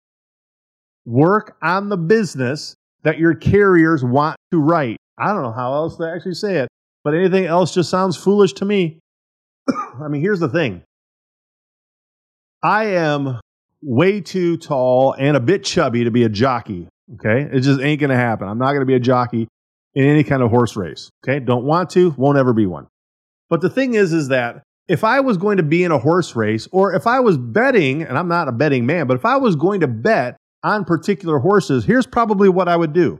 Work 1.05 1.57
on 1.61 1.89
the 1.89 1.97
business 1.97 2.75
that 3.03 3.19
your 3.19 3.35
carriers 3.35 4.01
want 4.01 4.37
to 4.53 4.61
write. 4.61 4.95
I 5.17 5.33
don't 5.33 5.43
know 5.43 5.51
how 5.51 5.73
else 5.73 5.97
to 5.97 6.09
actually 6.09 6.35
say 6.35 6.59
it, 6.59 6.69
but 7.03 7.13
anything 7.13 7.47
else 7.47 7.73
just 7.73 7.89
sounds 7.89 8.15
foolish 8.15 8.53
to 8.53 8.65
me. 8.65 8.99
I 9.67 10.07
mean, 10.07 10.21
here's 10.21 10.39
the 10.39 10.47
thing 10.47 10.83
I 12.63 12.85
am 12.85 13.41
way 13.81 14.21
too 14.21 14.57
tall 14.57 15.13
and 15.13 15.37
a 15.37 15.39
bit 15.39 15.63
chubby 15.63 16.03
to 16.03 16.11
be 16.11 16.23
a 16.23 16.29
jockey. 16.29 16.87
Okay. 17.15 17.49
It 17.51 17.61
just 17.61 17.81
ain't 17.81 17.99
going 17.99 18.09
to 18.09 18.15
happen. 18.15 18.47
I'm 18.47 18.57
not 18.57 18.69
going 18.69 18.81
to 18.81 18.85
be 18.85 18.95
a 18.95 18.99
jockey 18.99 19.47
in 19.93 20.05
any 20.05 20.23
kind 20.23 20.41
of 20.41 20.49
horse 20.49 20.75
race. 20.75 21.09
Okay. 21.23 21.39
Don't 21.39 21.65
want 21.65 21.89
to, 21.91 22.11
won't 22.17 22.37
ever 22.37 22.53
be 22.53 22.65
one. 22.65 22.87
But 23.49 23.61
the 23.61 23.69
thing 23.69 23.93
is, 23.93 24.11
is 24.11 24.29
that 24.29 24.63
if 24.87 25.03
I 25.03 25.19
was 25.19 25.37
going 25.37 25.57
to 25.57 25.63
be 25.63 25.83
in 25.83 25.91
a 25.91 25.97
horse 25.97 26.35
race 26.35 26.67
or 26.71 26.93
if 26.93 27.07
I 27.07 27.19
was 27.19 27.37
betting, 27.37 28.03
and 28.03 28.17
I'm 28.17 28.27
not 28.27 28.47
a 28.47 28.51
betting 28.51 28.85
man, 28.85 29.07
but 29.07 29.15
if 29.15 29.25
I 29.25 29.37
was 29.37 29.55
going 29.55 29.81
to 29.81 29.87
bet 29.87 30.37
on 30.63 30.85
particular 30.85 31.39
horses, 31.39 31.85
here's 31.85 32.07
probably 32.07 32.49
what 32.49 32.67
I 32.67 32.75
would 32.75 32.93
do. 32.93 33.19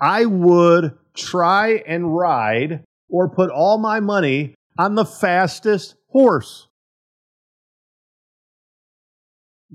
I 0.00 0.26
would 0.26 0.96
try 1.14 1.82
and 1.86 2.16
ride 2.16 2.84
or 3.08 3.28
put 3.28 3.50
all 3.50 3.78
my 3.78 4.00
money 4.00 4.54
on 4.78 4.94
the 4.94 5.04
fastest 5.04 5.96
horse. 6.08 6.67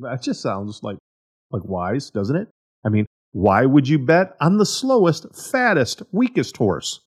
That 0.02 0.22
just 0.22 0.42
sounds 0.42 0.82
like 0.84 0.98
like 1.52 1.64
wise, 1.66 2.10
doesn't 2.10 2.36
it? 2.36 2.48
I 2.84 2.90
mean, 2.90 3.06
why 3.32 3.66
would 3.66 3.88
you 3.88 4.00
bet 4.00 4.36
on 4.42 4.58
the 4.58 4.66
slowest, 4.66 5.26
fattest, 5.36 6.02
weakest 6.12 6.58
horse? 6.58 7.00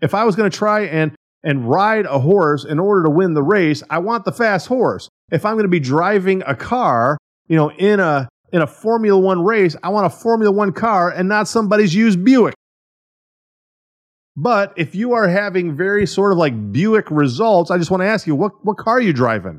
If 0.00 0.14
I 0.14 0.24
was 0.24 0.36
going 0.36 0.50
to 0.50 0.56
try 0.56 0.80
and 0.82 1.12
and 1.44 1.68
ride 1.68 2.06
a 2.06 2.20
horse 2.20 2.64
in 2.64 2.78
order 2.78 3.04
to 3.04 3.10
win 3.10 3.34
the 3.34 3.42
race, 3.42 3.82
I 3.90 3.98
want 3.98 4.24
the 4.24 4.32
fast 4.32 4.68
horse. 4.68 5.08
If 5.30 5.44
I'm 5.44 5.54
going 5.54 5.64
to 5.64 5.68
be 5.68 5.80
driving 5.80 6.42
a 6.46 6.54
car, 6.54 7.18
you 7.48 7.56
know, 7.56 7.70
in 7.72 8.00
a 8.00 8.28
in 8.52 8.62
a 8.62 8.66
Formula 8.66 9.18
1 9.18 9.44
race, 9.44 9.76
I 9.82 9.88
want 9.88 10.06
a 10.06 10.10
Formula 10.10 10.54
1 10.54 10.72
car 10.72 11.10
and 11.10 11.28
not 11.28 11.48
somebody's 11.48 11.94
used 11.94 12.22
Buick. 12.22 12.54
But 14.36 14.72
if 14.76 14.94
you 14.94 15.12
are 15.12 15.28
having 15.28 15.74
very 15.74 16.06
sort 16.06 16.32
of 16.32 16.38
like 16.38 16.72
Buick 16.72 17.10
results, 17.10 17.70
I 17.70 17.78
just 17.78 17.90
want 17.90 18.02
to 18.02 18.06
ask 18.06 18.26
you, 18.26 18.34
what, 18.34 18.52
what 18.64 18.76
car 18.76 18.94
are 18.94 19.00
you 19.00 19.12
driving? 19.12 19.58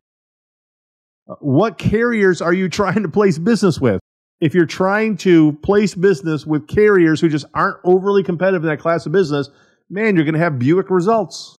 What 1.39 1.77
carriers 1.77 2.41
are 2.41 2.53
you 2.53 2.67
trying 2.69 3.03
to 3.03 3.09
place 3.09 3.37
business 3.37 3.79
with? 3.79 3.99
If 4.41 4.53
you're 4.53 4.65
trying 4.65 5.15
to 5.17 5.53
place 5.63 5.95
business 5.95 6.45
with 6.45 6.67
carriers 6.67 7.21
who 7.21 7.29
just 7.29 7.45
aren't 7.53 7.77
overly 7.85 8.23
competitive 8.23 8.63
in 8.63 8.69
that 8.69 8.79
class 8.79 9.05
of 9.05 9.13
business, 9.13 9.49
man, 9.89 10.15
you're 10.15 10.25
going 10.25 10.33
to 10.33 10.39
have 10.39 10.59
Buick 10.59 10.89
results. 10.89 11.55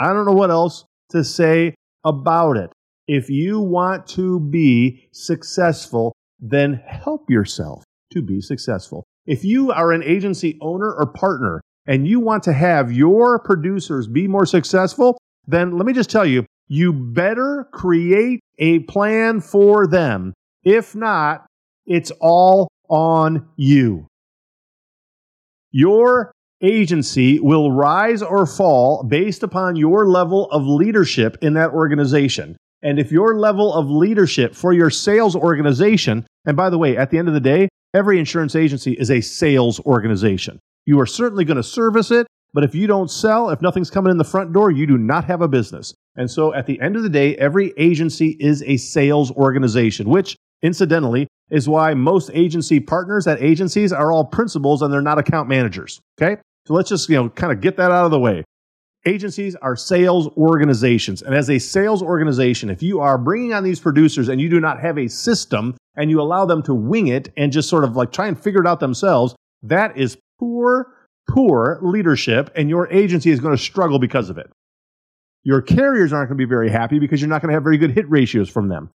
I 0.00 0.12
don't 0.12 0.26
know 0.26 0.32
what 0.32 0.50
else 0.50 0.84
to 1.10 1.22
say 1.22 1.74
about 2.04 2.56
it. 2.56 2.70
If 3.06 3.30
you 3.30 3.60
want 3.60 4.06
to 4.08 4.40
be 4.40 5.08
successful, 5.12 6.14
then 6.40 6.82
help 6.86 7.30
yourself 7.30 7.84
to 8.12 8.22
be 8.22 8.40
successful. 8.40 9.04
If 9.26 9.44
you 9.44 9.70
are 9.70 9.92
an 9.92 10.02
agency 10.02 10.58
owner 10.60 10.92
or 10.92 11.06
partner 11.06 11.60
and 11.86 12.06
you 12.06 12.20
want 12.20 12.42
to 12.44 12.52
have 12.52 12.92
your 12.92 13.38
producers 13.38 14.06
be 14.08 14.26
more 14.26 14.46
successful, 14.46 15.18
then 15.46 15.76
let 15.76 15.86
me 15.86 15.92
just 15.92 16.10
tell 16.10 16.26
you, 16.26 16.44
you 16.68 16.92
better 16.92 17.66
create 17.72 18.40
a 18.58 18.80
plan 18.80 19.40
for 19.40 19.86
them. 19.86 20.34
If 20.62 20.94
not, 20.94 21.46
it's 21.86 22.12
all 22.20 22.68
on 22.88 23.48
you. 23.56 24.06
Your 25.70 26.32
agency 26.62 27.38
will 27.38 27.72
rise 27.72 28.22
or 28.22 28.46
fall 28.46 29.04
based 29.04 29.42
upon 29.42 29.76
your 29.76 30.06
level 30.06 30.50
of 30.50 30.66
leadership 30.66 31.36
in 31.40 31.54
that 31.54 31.70
organization. 31.70 32.56
And 32.82 32.98
if 32.98 33.10
your 33.10 33.38
level 33.38 33.72
of 33.72 33.90
leadership 33.90 34.54
for 34.54 34.72
your 34.72 34.90
sales 34.90 35.34
organization, 35.34 36.26
and 36.46 36.56
by 36.56 36.70
the 36.70 36.78
way, 36.78 36.96
at 36.96 37.10
the 37.10 37.18
end 37.18 37.28
of 37.28 37.34
the 37.34 37.40
day, 37.40 37.68
every 37.94 38.18
insurance 38.18 38.54
agency 38.54 38.92
is 38.92 39.10
a 39.10 39.20
sales 39.20 39.80
organization. 39.80 40.58
You 40.86 41.00
are 41.00 41.06
certainly 41.06 41.44
going 41.44 41.56
to 41.56 41.62
service 41.62 42.10
it, 42.10 42.26
but 42.54 42.64
if 42.64 42.74
you 42.74 42.86
don't 42.86 43.10
sell, 43.10 43.50
if 43.50 43.60
nothing's 43.60 43.90
coming 43.90 44.10
in 44.10 44.18
the 44.18 44.24
front 44.24 44.52
door, 44.52 44.70
you 44.70 44.86
do 44.86 44.96
not 44.96 45.24
have 45.24 45.42
a 45.42 45.48
business. 45.48 45.94
And 46.18 46.28
so 46.28 46.52
at 46.52 46.66
the 46.66 46.80
end 46.80 46.96
of 46.96 47.04
the 47.04 47.08
day, 47.08 47.36
every 47.36 47.72
agency 47.78 48.36
is 48.40 48.62
a 48.64 48.76
sales 48.76 49.30
organization, 49.30 50.10
which 50.10 50.36
incidentally 50.62 51.28
is 51.50 51.68
why 51.68 51.94
most 51.94 52.30
agency 52.34 52.80
partners 52.80 53.26
at 53.28 53.40
agencies 53.40 53.92
are 53.92 54.10
all 54.10 54.24
principals 54.24 54.82
and 54.82 54.92
they're 54.92 55.00
not 55.00 55.18
account 55.18 55.48
managers. 55.48 56.00
Okay. 56.20 56.40
So 56.66 56.74
let's 56.74 56.88
just, 56.88 57.08
you 57.08 57.16
know, 57.16 57.28
kind 57.30 57.52
of 57.52 57.60
get 57.60 57.76
that 57.76 57.92
out 57.92 58.04
of 58.04 58.10
the 58.10 58.18
way. 58.18 58.44
Agencies 59.06 59.54
are 59.62 59.76
sales 59.76 60.26
organizations. 60.36 61.22
And 61.22 61.34
as 61.36 61.48
a 61.48 61.60
sales 61.60 62.02
organization, 62.02 62.68
if 62.68 62.82
you 62.82 63.00
are 63.00 63.16
bringing 63.16 63.54
on 63.54 63.62
these 63.62 63.78
producers 63.78 64.28
and 64.28 64.40
you 64.40 64.48
do 64.50 64.60
not 64.60 64.80
have 64.80 64.98
a 64.98 65.08
system 65.08 65.76
and 65.94 66.10
you 66.10 66.20
allow 66.20 66.44
them 66.44 66.62
to 66.64 66.74
wing 66.74 67.06
it 67.06 67.32
and 67.36 67.52
just 67.52 67.68
sort 67.68 67.84
of 67.84 67.96
like 67.96 68.10
try 68.10 68.26
and 68.26 68.38
figure 68.38 68.60
it 68.60 68.66
out 68.66 68.80
themselves, 68.80 69.36
that 69.62 69.96
is 69.96 70.18
poor, 70.40 70.92
poor 71.30 71.78
leadership. 71.80 72.50
And 72.56 72.68
your 72.68 72.92
agency 72.92 73.30
is 73.30 73.38
going 73.38 73.56
to 73.56 73.62
struggle 73.62 74.00
because 74.00 74.28
of 74.30 74.36
it. 74.36 74.50
Your 75.48 75.62
carriers 75.62 76.12
aren't 76.12 76.28
going 76.28 76.36
to 76.36 76.44
be 76.44 76.46
very 76.46 76.68
happy 76.68 76.98
because 76.98 77.22
you're 77.22 77.30
not 77.30 77.40
going 77.40 77.48
to 77.48 77.54
have 77.54 77.62
very 77.62 77.78
good 77.78 77.92
hit 77.92 78.06
ratios 78.10 78.50
from 78.50 78.68
them. 78.68 78.90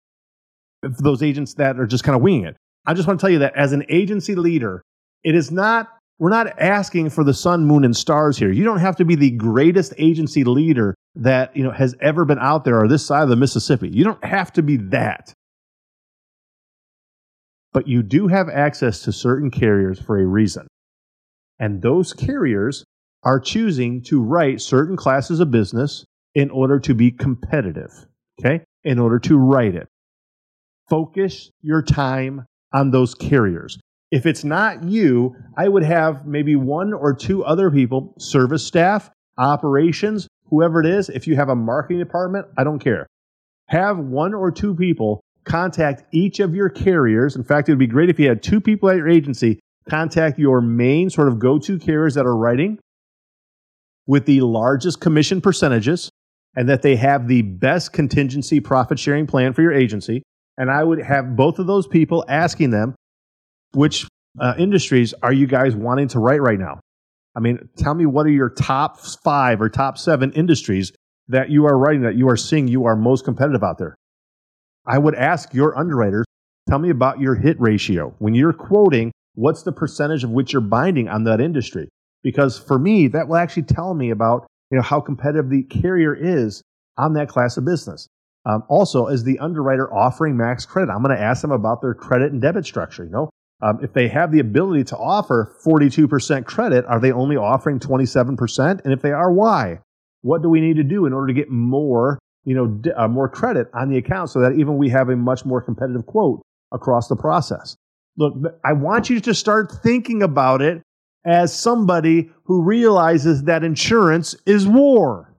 Those 0.81 1.21
agents 1.21 1.53
that 1.53 1.79
are 1.79 1.85
just 1.85 2.03
kind 2.03 2.15
of 2.15 2.23
winging 2.23 2.45
it. 2.45 2.57
I 2.87 2.95
just 2.95 3.07
want 3.07 3.19
to 3.19 3.23
tell 3.23 3.29
you 3.29 3.37
that 3.37 3.55
as 3.55 3.71
an 3.71 3.85
agency 3.87 4.33
leader, 4.33 4.81
it 5.23 5.35
is 5.35 5.51
not 5.51 5.89
we're 6.17 6.31
not 6.31 6.59
asking 6.59 7.11
for 7.11 7.23
the 7.23 7.35
sun, 7.35 7.65
moon, 7.65 7.85
and 7.85 7.95
stars 7.95 8.35
here. 8.35 8.51
You 8.51 8.63
don't 8.63 8.79
have 8.79 8.95
to 8.95 9.05
be 9.05 9.13
the 9.13 9.29
greatest 9.29 9.93
agency 9.99 10.43
leader 10.43 10.95
that 11.17 11.55
you 11.55 11.61
know 11.61 11.69
has 11.69 11.93
ever 12.01 12.25
been 12.25 12.39
out 12.39 12.65
there 12.65 12.79
or 12.79 12.87
this 12.87 13.05
side 13.05 13.21
of 13.21 13.29
the 13.29 13.35
Mississippi. 13.35 13.89
You 13.89 14.03
don't 14.03 14.25
have 14.25 14.51
to 14.53 14.63
be 14.63 14.77
that. 14.77 15.31
But 17.73 17.87
you 17.87 18.01
do 18.01 18.27
have 18.27 18.49
access 18.49 19.03
to 19.03 19.11
certain 19.11 19.51
carriers 19.51 20.01
for 20.01 20.19
a 20.19 20.25
reason. 20.25 20.67
And 21.59 21.83
those 21.83 22.11
carriers 22.11 22.85
are 23.21 23.39
choosing 23.39 24.01
to 24.05 24.19
write 24.19 24.61
certain 24.61 24.97
classes 24.97 25.39
of 25.41 25.51
business 25.51 26.05
in 26.39 26.49
order 26.51 26.79
to 26.79 26.93
be 26.93 27.11
competitive, 27.11 27.91
okay? 28.39 28.63
In 28.85 28.97
order 28.97 29.19
to 29.19 29.37
write 29.37 29.75
it. 29.75 29.89
Focus 30.89 31.51
your 31.61 31.81
time 31.81 32.45
on 32.71 32.91
those 32.91 33.13
carriers. 33.13 33.77
If 34.09 34.25
it's 34.25 34.45
not 34.45 34.85
you, 34.85 35.35
I 35.57 35.67
would 35.67 35.83
have 35.83 36.25
maybe 36.25 36.55
one 36.55 36.93
or 36.93 37.13
two 37.13 37.43
other 37.43 37.69
people, 37.69 38.13
service 38.19 38.65
staff, 38.65 39.09
operations, 39.37 40.29
whoever 40.45 40.79
it 40.79 40.85
is. 40.85 41.09
If 41.09 41.27
you 41.27 41.35
have 41.35 41.49
a 41.49 41.55
marketing 41.55 41.99
department, 41.99 42.47
I 42.57 42.63
don't 42.63 42.79
care. 42.79 43.05
Have 43.67 43.97
one 43.97 44.33
or 44.33 44.49
two 44.49 44.73
people 44.73 45.19
contact 45.43 46.03
each 46.13 46.39
of 46.39 46.55
your 46.55 46.69
carriers. 46.69 47.35
In 47.35 47.43
fact, 47.43 47.67
it 47.67 47.73
would 47.73 47.79
be 47.79 47.85
great 47.85 48.09
if 48.09 48.17
you 48.17 48.29
had 48.29 48.41
two 48.41 48.61
people 48.61 48.89
at 48.89 48.95
your 48.95 49.09
agency 49.09 49.59
contact 49.89 50.39
your 50.39 50.61
main 50.61 51.09
sort 51.09 51.27
of 51.27 51.37
go 51.37 51.59
to 51.59 51.77
carriers 51.77 52.13
that 52.13 52.25
are 52.25 52.37
writing 52.37 52.79
with 54.07 54.25
the 54.25 54.39
largest 54.39 55.01
commission 55.01 55.41
percentages 55.41 56.08
and 56.55 56.67
that 56.69 56.81
they 56.81 56.95
have 56.95 57.27
the 57.27 57.41
best 57.41 57.93
contingency 57.93 58.59
profit 58.59 58.99
sharing 58.99 59.27
plan 59.27 59.53
for 59.53 59.61
your 59.61 59.73
agency. 59.73 60.23
And 60.57 60.69
I 60.69 60.83
would 60.83 61.01
have 61.01 61.35
both 61.35 61.59
of 61.59 61.67
those 61.67 61.87
people 61.87 62.25
asking 62.27 62.71
them, 62.71 62.95
which 63.71 64.07
uh, 64.39 64.55
industries 64.57 65.13
are 65.23 65.33
you 65.33 65.47
guys 65.47 65.75
wanting 65.75 66.07
to 66.09 66.19
write 66.19 66.41
right 66.41 66.59
now? 66.59 66.79
I 67.35 67.39
mean, 67.39 67.69
tell 67.77 67.93
me 67.93 68.05
what 68.05 68.25
are 68.25 68.31
your 68.31 68.49
top 68.49 68.99
five 68.99 69.61
or 69.61 69.69
top 69.69 69.97
seven 69.97 70.31
industries 70.33 70.91
that 71.27 71.49
you 71.49 71.65
are 71.65 71.77
writing 71.77 72.01
that 72.01 72.15
you 72.15 72.27
are 72.29 72.35
seeing 72.35 72.67
you 72.67 72.85
are 72.85 72.95
most 72.95 73.23
competitive 73.23 73.63
out 73.63 73.77
there? 73.77 73.95
I 74.85 74.97
would 74.97 75.15
ask 75.15 75.53
your 75.53 75.77
underwriters, 75.77 76.25
tell 76.67 76.79
me 76.79 76.89
about 76.89 77.19
your 77.19 77.35
hit 77.35 77.59
ratio. 77.61 78.15
When 78.19 78.33
you're 78.33 78.53
quoting, 78.53 79.11
what's 79.35 79.63
the 79.63 79.71
percentage 79.71 80.23
of 80.23 80.31
which 80.31 80.51
you're 80.51 80.61
binding 80.61 81.07
on 81.07 81.23
that 81.25 81.39
industry? 81.39 81.89
Because 82.23 82.57
for 82.59 82.77
me, 82.79 83.07
that 83.07 83.27
will 83.27 83.37
actually 83.37 83.63
tell 83.63 83.93
me 83.93 84.09
about 84.09 84.47
you 84.71 84.77
know 84.77 84.83
how 84.83 84.99
competitive 84.99 85.49
the 85.49 85.63
carrier 85.63 86.15
is 86.15 86.63
on 86.97 87.13
that 87.13 87.29
class 87.29 87.57
of 87.57 87.65
business. 87.65 88.07
Um, 88.45 88.63
also, 88.69 89.07
is 89.07 89.23
the 89.23 89.39
underwriter 89.39 89.93
offering 89.93 90.37
max 90.37 90.65
credit, 90.65 90.91
I'm 90.91 91.03
going 91.03 91.15
to 91.15 91.21
ask 91.21 91.41
them 91.41 91.51
about 91.51 91.81
their 91.81 91.93
credit 91.93 92.31
and 92.31 92.41
debit 92.41 92.65
structure. 92.65 93.03
You 93.03 93.11
know, 93.11 93.29
um, 93.61 93.79
if 93.83 93.93
they 93.93 94.07
have 94.07 94.31
the 94.31 94.39
ability 94.39 94.85
to 94.85 94.97
offer 94.97 95.55
42% 95.65 96.45
credit, 96.45 96.85
are 96.85 96.99
they 96.99 97.11
only 97.11 97.35
offering 97.35 97.79
27%? 97.79 98.83
And 98.83 98.93
if 98.93 99.01
they 99.01 99.11
are, 99.11 99.31
why? 99.31 99.79
What 100.21 100.41
do 100.41 100.49
we 100.49 100.61
need 100.61 100.77
to 100.77 100.83
do 100.83 101.05
in 101.05 101.13
order 101.13 101.27
to 101.27 101.33
get 101.33 101.49
more, 101.49 102.19
you 102.45 102.55
know, 102.55 102.67
d- 102.67 102.91
uh, 102.91 103.07
more 103.07 103.27
credit 103.27 103.69
on 103.73 103.89
the 103.89 103.97
account 103.97 104.29
so 104.29 104.39
that 104.39 104.53
even 104.53 104.77
we 104.77 104.89
have 104.89 105.09
a 105.09 105.15
much 105.15 105.45
more 105.45 105.61
competitive 105.61 106.05
quote 106.05 106.41
across 106.71 107.07
the 107.07 107.15
process? 107.15 107.75
Look, 108.17 108.33
I 108.65 108.73
want 108.73 109.09
you 109.09 109.19
to 109.21 109.33
start 109.33 109.71
thinking 109.83 110.23
about 110.23 110.61
it 110.61 110.81
as 111.29 111.57
somebody 111.57 112.29
who 112.43 112.63
realizes 112.63 113.43
that 113.43 113.63
insurance 113.63 114.35
is 114.45 114.67
war 114.67 115.29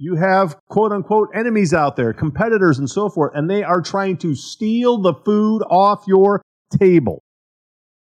you 0.00 0.16
have 0.16 0.56
quote 0.70 0.92
unquote 0.92 1.28
enemies 1.34 1.74
out 1.74 1.94
there, 1.94 2.14
competitors 2.14 2.78
and 2.78 2.88
so 2.88 3.10
forth, 3.10 3.32
and 3.34 3.50
they 3.50 3.62
are 3.62 3.82
trying 3.82 4.16
to 4.16 4.34
steal 4.34 4.96
the 4.96 5.12
food 5.12 5.60
off 5.68 6.04
your 6.06 6.40
table. 6.78 7.22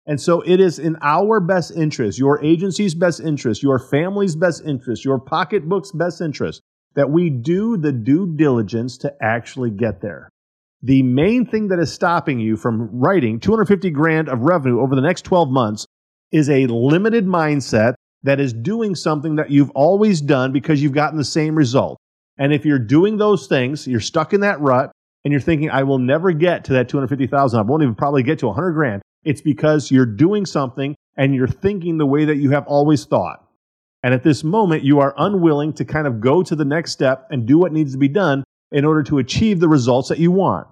And 0.05 0.19
so 0.19 0.41
it 0.41 0.59
is 0.59 0.77
in 0.77 0.97
our 1.01 1.39
best 1.39 1.71
interest, 1.71 2.19
your 2.19 2.43
agency's 2.43 2.93
best 2.93 3.21
interest, 3.21 3.63
your 3.63 3.79
family's 3.79 4.35
best 4.35 4.61
interest, 4.65 5.05
your 5.05 5.17
pocketbook's 5.17 5.93
best 5.93 6.19
interest, 6.19 6.61
that 6.95 7.09
we 7.09 7.29
do 7.29 7.77
the 7.77 7.93
due 7.93 8.35
diligence 8.35 8.97
to 8.99 9.13
actually 9.21 9.71
get 9.71 10.01
there. 10.01 10.29
The 10.81 11.03
main 11.03 11.45
thing 11.45 11.69
that 11.69 11.79
is 11.79 11.91
stopping 11.91 12.39
you 12.39 12.57
from 12.57 12.89
writing 12.91 13.39
250 13.39 13.89
grand 13.91 14.29
of 14.29 14.41
revenue 14.41 14.81
over 14.81 14.95
the 14.95 15.01
next 15.01 15.23
12 15.23 15.49
months 15.49 15.87
is 16.31 16.49
a 16.49 16.67
limited 16.67 17.25
mindset 17.25 17.95
that 18.23 18.39
is 18.39 18.53
doing 18.53 18.95
something 18.95 19.35
that 19.35 19.51
you've 19.51 19.71
always 19.71 20.21
done 20.21 20.51
because 20.51 20.81
you've 20.81 20.91
gotten 20.91 21.17
the 21.17 21.23
same 21.23 21.55
result. 21.55 21.97
And 22.37 22.53
if 22.53 22.65
you're 22.65 22.79
doing 22.79 23.17
those 23.17 23.47
things, 23.47 23.87
you're 23.87 23.99
stuck 23.99 24.33
in 24.33 24.41
that 24.41 24.59
rut 24.59 24.91
and 25.23 25.31
you're 25.31 25.41
thinking, 25.41 25.69
I 25.69 25.83
will 25.83 25.99
never 25.99 26.31
get 26.31 26.65
to 26.65 26.73
that 26.73 26.89
250,000. 26.89 27.59
I 27.59 27.63
won't 27.63 27.83
even 27.83 27.95
probably 27.95 28.23
get 28.23 28.39
to 28.39 28.47
100 28.47 28.71
grand. 28.73 29.01
It's 29.23 29.41
because 29.41 29.89
you're 29.89 30.05
doing 30.05 30.45
something 30.45 30.95
and 31.17 31.33
you're 31.33 31.47
thinking 31.47 31.97
the 31.97 32.05
way 32.05 32.25
that 32.25 32.37
you 32.37 32.51
have 32.51 32.67
always 32.67 33.05
thought. 33.05 33.43
And 34.03 34.13
at 34.13 34.23
this 34.23 34.43
moment, 34.43 34.83
you 34.83 34.99
are 34.99 35.15
unwilling 35.17 35.73
to 35.73 35.85
kind 35.85 36.05
of 36.05 36.19
go 36.19 36.43
to 36.43 36.55
the 36.55 36.65
next 36.65 36.91
step 36.91 37.27
and 37.31 37.47
do 37.47 37.57
what 37.57 37.73
needs 37.73 37.93
to 37.93 37.97
be 37.97 38.07
done 38.07 38.43
in 38.75 38.83
order 38.83 39.01
to 39.01 39.19
achieve 39.19 39.61
the 39.61 39.69
results 39.69 40.09
that 40.09 40.19
you 40.19 40.31
want. 40.31 40.67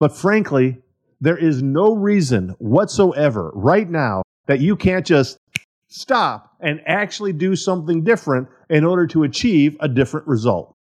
But 0.00 0.16
frankly, 0.16 0.78
there 1.20 1.36
is 1.36 1.62
no 1.62 1.94
reason 1.94 2.56
whatsoever 2.58 3.52
right 3.54 3.88
now 3.88 4.22
that 4.46 4.58
you 4.58 4.74
can't 4.74 5.06
just 5.06 5.38
stop 5.86 6.56
and 6.60 6.80
actually 6.84 7.32
do 7.32 7.54
something 7.54 8.02
different 8.02 8.48
in 8.68 8.84
order 8.84 9.06
to 9.06 9.22
achieve 9.22 9.76
a 9.78 9.88
different 9.88 10.26
result. 10.26 10.74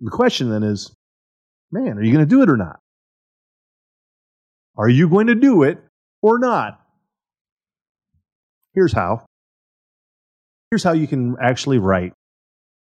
The 0.00 0.12
question 0.12 0.48
then 0.48 0.62
is, 0.62 0.94
man, 1.72 1.98
are 1.98 2.02
you 2.02 2.12
going 2.12 2.24
to 2.24 2.30
do 2.30 2.42
it 2.42 2.48
or 2.48 2.56
not? 2.56 2.78
Are 4.76 4.88
you 4.88 5.08
going 5.08 5.26
to 5.26 5.34
do 5.34 5.64
it 5.64 5.82
or 6.22 6.38
not? 6.38 6.80
Here's 8.74 8.92
how. 8.92 9.26
Here's 10.70 10.84
how 10.84 10.92
you 10.92 11.08
can 11.08 11.36
actually 11.40 11.78
write 11.78 12.12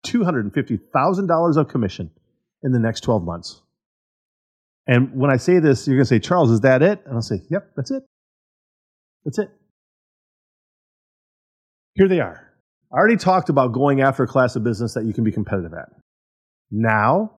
$250,000 0.07 1.57
of 1.57 1.67
commission 1.67 2.09
in 2.63 2.71
the 2.71 2.79
next 2.79 3.01
12 3.01 3.23
months. 3.23 3.61
And 4.87 5.13
when 5.15 5.31
I 5.31 5.37
say 5.37 5.59
this, 5.59 5.87
you're 5.87 5.97
going 5.97 6.05
to 6.05 6.09
say, 6.09 6.19
Charles, 6.19 6.51
is 6.51 6.61
that 6.61 6.81
it? 6.81 7.01
And 7.05 7.15
I'll 7.15 7.21
say, 7.21 7.41
yep, 7.49 7.71
that's 7.75 7.91
it. 7.91 8.03
That's 9.25 9.37
it. 9.37 9.49
Here 11.93 12.07
they 12.07 12.19
are. 12.19 12.51
I 12.91 12.97
already 12.97 13.17
talked 13.17 13.49
about 13.49 13.73
going 13.73 14.01
after 14.01 14.23
a 14.23 14.27
class 14.27 14.55
of 14.55 14.63
business 14.63 14.93
that 14.95 15.05
you 15.05 15.13
can 15.13 15.23
be 15.23 15.31
competitive 15.31 15.73
at. 15.73 15.89
Now, 16.71 17.37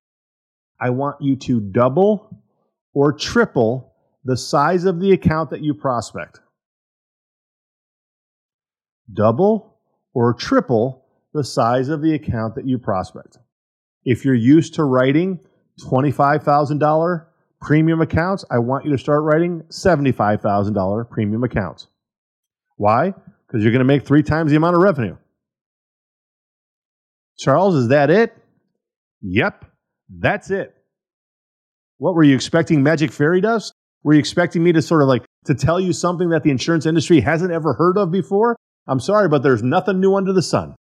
I 0.79 0.89
want 0.91 1.21
you 1.21 1.35
to 1.37 1.59
double 1.59 2.43
or 2.93 3.13
triple 3.13 3.93
the 4.23 4.37
size 4.37 4.85
of 4.85 4.99
the 4.99 5.11
account 5.11 5.49
that 5.49 5.61
you 5.61 5.73
prospect. 5.73 6.39
Double 9.11 9.77
or 10.13 10.33
triple 10.33 11.05
the 11.33 11.43
size 11.43 11.89
of 11.89 12.01
the 12.01 12.13
account 12.13 12.55
that 12.55 12.65
you 12.65 12.77
prospect. 12.77 13.37
If 14.05 14.25
you're 14.25 14.35
used 14.35 14.73
to 14.75 14.83
writing 14.83 15.39
$25,000 15.81 17.25
premium 17.61 18.01
accounts, 18.01 18.45
I 18.51 18.59
want 18.59 18.85
you 18.85 18.91
to 18.91 18.97
start 18.97 19.23
writing 19.23 19.61
$75,000 19.69 21.09
premium 21.09 21.43
accounts. 21.43 21.87
Why? 22.75 23.13
because 23.53 23.63
you're 23.63 23.71
going 23.71 23.79
to 23.79 23.85
make 23.85 24.03
three 24.03 24.23
times 24.23 24.49
the 24.49 24.57
amount 24.57 24.75
of 24.75 24.81
revenue. 24.81 25.15
Charles, 27.37 27.75
is 27.75 27.89
that 27.89 28.09
it? 28.09 28.35
Yep, 29.21 29.65
that's 30.09 30.49
it. 30.49 30.73
What 31.99 32.15
were 32.15 32.23
you 32.23 32.33
expecting 32.33 32.81
magic 32.81 33.11
fairy 33.11 33.41
dust? 33.41 33.71
Were 34.03 34.13
you 34.13 34.19
expecting 34.19 34.63
me 34.63 34.71
to 34.71 34.81
sort 34.81 35.03
of 35.03 35.07
like 35.07 35.23
to 35.45 35.53
tell 35.53 35.79
you 35.79 35.93
something 35.93 36.29
that 36.29 36.41
the 36.41 36.49
insurance 36.49 36.87
industry 36.87 37.21
hasn't 37.21 37.51
ever 37.51 37.73
heard 37.73 37.95
of 37.95 38.11
before? 38.11 38.57
I'm 38.87 38.99
sorry, 38.99 39.29
but 39.29 39.43
there's 39.43 39.61
nothing 39.61 39.99
new 39.99 40.15
under 40.15 40.33
the 40.33 40.41
sun. 40.41 40.75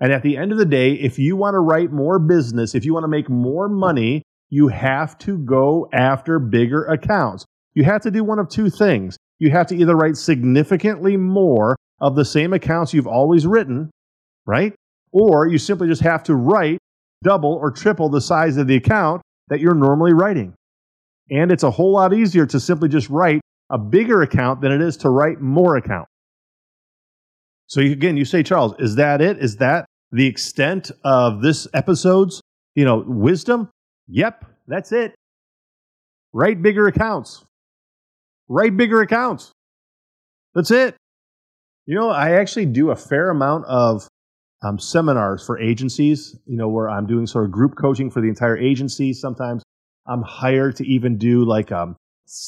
And 0.00 0.12
at 0.12 0.22
the 0.22 0.36
end 0.36 0.52
of 0.52 0.58
the 0.58 0.64
day, 0.64 0.92
if 0.92 1.18
you 1.18 1.36
want 1.36 1.54
to 1.54 1.60
write 1.60 1.92
more 1.92 2.18
business, 2.18 2.74
if 2.74 2.84
you 2.84 2.92
want 2.92 3.04
to 3.04 3.08
make 3.08 3.28
more 3.28 3.68
money, 3.68 4.22
you 4.50 4.68
have 4.68 5.16
to 5.18 5.38
go 5.38 5.88
after 5.92 6.38
bigger 6.38 6.84
accounts. 6.84 7.44
You 7.74 7.84
have 7.84 8.02
to 8.02 8.10
do 8.10 8.24
one 8.24 8.38
of 8.38 8.48
two 8.48 8.70
things. 8.70 9.16
You 9.38 9.50
have 9.50 9.66
to 9.68 9.76
either 9.76 9.96
write 9.96 10.16
significantly 10.16 11.16
more 11.16 11.76
of 12.00 12.16
the 12.16 12.24
same 12.24 12.52
accounts 12.52 12.92
you've 12.92 13.06
always 13.06 13.46
written, 13.46 13.90
right? 14.46 14.74
Or 15.12 15.46
you 15.46 15.58
simply 15.58 15.88
just 15.88 16.02
have 16.02 16.22
to 16.24 16.34
write 16.34 16.78
double 17.22 17.54
or 17.54 17.70
triple 17.70 18.08
the 18.08 18.20
size 18.20 18.56
of 18.56 18.66
the 18.66 18.76
account 18.76 19.22
that 19.48 19.60
you're 19.60 19.74
normally 19.74 20.12
writing. 20.12 20.54
And 21.30 21.50
it's 21.50 21.62
a 21.62 21.70
whole 21.70 21.92
lot 21.92 22.12
easier 22.12 22.46
to 22.46 22.60
simply 22.60 22.88
just 22.88 23.08
write 23.08 23.40
a 23.70 23.78
bigger 23.78 24.22
account 24.22 24.60
than 24.60 24.72
it 24.72 24.80
is 24.80 24.96
to 24.98 25.10
write 25.10 25.40
more 25.40 25.76
account. 25.76 26.06
So 27.66 27.80
again, 27.80 28.16
you 28.16 28.24
say, 28.24 28.42
Charles, 28.42 28.74
is 28.78 28.96
that 28.96 29.20
it? 29.20 29.38
Is 29.38 29.56
that 29.56 29.86
the 30.12 30.26
extent 30.26 30.90
of 31.02 31.42
this 31.42 31.66
episode's, 31.74 32.40
you 32.74 32.84
know, 32.84 33.04
wisdom? 33.06 33.70
Yep, 34.08 34.44
that's 34.66 34.92
it. 34.92 35.14
Write 36.32 36.62
bigger 36.62 36.86
accounts. 36.86 37.44
Write 38.48 38.76
bigger 38.76 39.00
accounts. 39.00 39.52
That's 40.54 40.70
it. 40.70 40.96
You 41.86 41.94
know, 41.94 42.10
I 42.10 42.32
actually 42.32 42.66
do 42.66 42.90
a 42.90 42.96
fair 42.96 43.30
amount 43.30 43.66
of 43.66 44.06
um, 44.62 44.78
seminars 44.78 45.44
for 45.44 45.58
agencies, 45.58 46.36
you 46.46 46.56
know, 46.56 46.68
where 46.68 46.88
I'm 46.88 47.06
doing 47.06 47.26
sort 47.26 47.44
of 47.44 47.50
group 47.52 47.76
coaching 47.76 48.10
for 48.10 48.20
the 48.20 48.28
entire 48.28 48.56
agency. 48.56 49.12
Sometimes 49.12 49.62
I'm 50.06 50.22
hired 50.22 50.76
to 50.76 50.86
even 50.86 51.18
do 51.18 51.44
like, 51.44 51.72
um, 51.72 51.96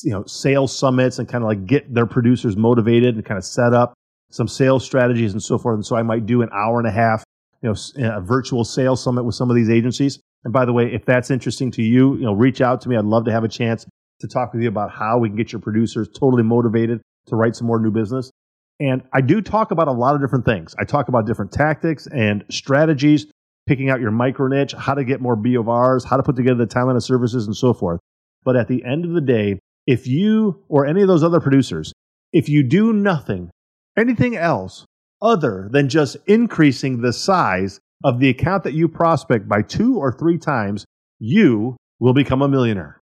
you 0.02 0.10
know, 0.10 0.24
sales 0.24 0.76
summits 0.76 1.18
and 1.18 1.28
kind 1.28 1.44
of 1.44 1.48
like 1.48 1.66
get 1.66 1.92
their 1.92 2.06
producers 2.06 2.56
motivated 2.56 3.16
and 3.16 3.24
kind 3.24 3.38
of 3.38 3.44
set 3.44 3.74
up 3.74 3.94
some 4.36 4.48
sales 4.48 4.84
strategies 4.84 5.32
and 5.32 5.42
so 5.42 5.58
forth. 5.58 5.74
And 5.74 5.86
so 5.86 5.96
I 5.96 6.02
might 6.02 6.26
do 6.26 6.42
an 6.42 6.50
hour 6.52 6.78
and 6.78 6.86
a 6.86 6.92
half, 6.92 7.24
you 7.62 7.70
know, 7.70 8.16
a 8.16 8.20
virtual 8.20 8.64
sales 8.64 9.02
summit 9.02 9.24
with 9.24 9.34
some 9.34 9.50
of 9.50 9.56
these 9.56 9.70
agencies. 9.70 10.20
And 10.44 10.52
by 10.52 10.64
the 10.64 10.72
way, 10.72 10.92
if 10.92 11.04
that's 11.04 11.30
interesting 11.30 11.70
to 11.72 11.82
you, 11.82 12.14
you 12.16 12.24
know, 12.24 12.34
reach 12.34 12.60
out 12.60 12.80
to 12.82 12.88
me. 12.88 12.96
I'd 12.96 13.04
love 13.04 13.24
to 13.24 13.32
have 13.32 13.44
a 13.44 13.48
chance 13.48 13.86
to 14.20 14.28
talk 14.28 14.52
with 14.52 14.62
you 14.62 14.68
about 14.68 14.90
how 14.90 15.18
we 15.18 15.28
can 15.28 15.36
get 15.36 15.52
your 15.52 15.60
producers 15.60 16.08
totally 16.08 16.42
motivated 16.42 17.00
to 17.26 17.36
write 17.36 17.56
some 17.56 17.66
more 17.66 17.80
new 17.80 17.90
business. 17.90 18.30
And 18.78 19.02
I 19.12 19.22
do 19.22 19.40
talk 19.40 19.70
about 19.70 19.88
a 19.88 19.92
lot 19.92 20.14
of 20.14 20.20
different 20.20 20.44
things. 20.44 20.74
I 20.78 20.84
talk 20.84 21.08
about 21.08 21.26
different 21.26 21.50
tactics 21.50 22.06
and 22.06 22.44
strategies, 22.50 23.26
picking 23.66 23.90
out 23.90 24.00
your 24.00 24.10
micro 24.10 24.48
niche, 24.48 24.74
how 24.78 24.94
to 24.94 25.02
get 25.02 25.20
more 25.20 25.34
B 25.34 25.54
of 25.54 25.68
R's, 25.68 26.04
how 26.04 26.16
to 26.16 26.22
put 26.22 26.36
together 26.36 26.64
the 26.64 26.72
timeline 26.72 26.96
of 26.96 27.02
services, 27.02 27.46
and 27.46 27.56
so 27.56 27.72
forth. 27.72 28.00
But 28.44 28.54
at 28.56 28.68
the 28.68 28.84
end 28.84 29.04
of 29.04 29.12
the 29.12 29.20
day, 29.20 29.58
if 29.86 30.06
you 30.06 30.62
or 30.68 30.86
any 30.86 31.02
of 31.02 31.08
those 31.08 31.24
other 31.24 31.40
producers, 31.40 31.92
if 32.32 32.48
you 32.48 32.62
do 32.62 32.92
nothing, 32.92 33.50
anything 33.96 34.36
else 34.36 34.84
other 35.22 35.68
than 35.70 35.88
just 35.88 36.16
increasing 36.26 37.00
the 37.00 37.12
size 37.12 37.80
of 38.04 38.20
the 38.20 38.28
account 38.28 38.64
that 38.64 38.74
you 38.74 38.88
prospect 38.88 39.48
by 39.48 39.62
two 39.62 39.96
or 39.96 40.12
three 40.12 40.38
times, 40.38 40.84
you 41.18 41.76
will 41.98 42.12
become 42.12 42.42
a 42.42 42.48
millionaire. 42.48 43.00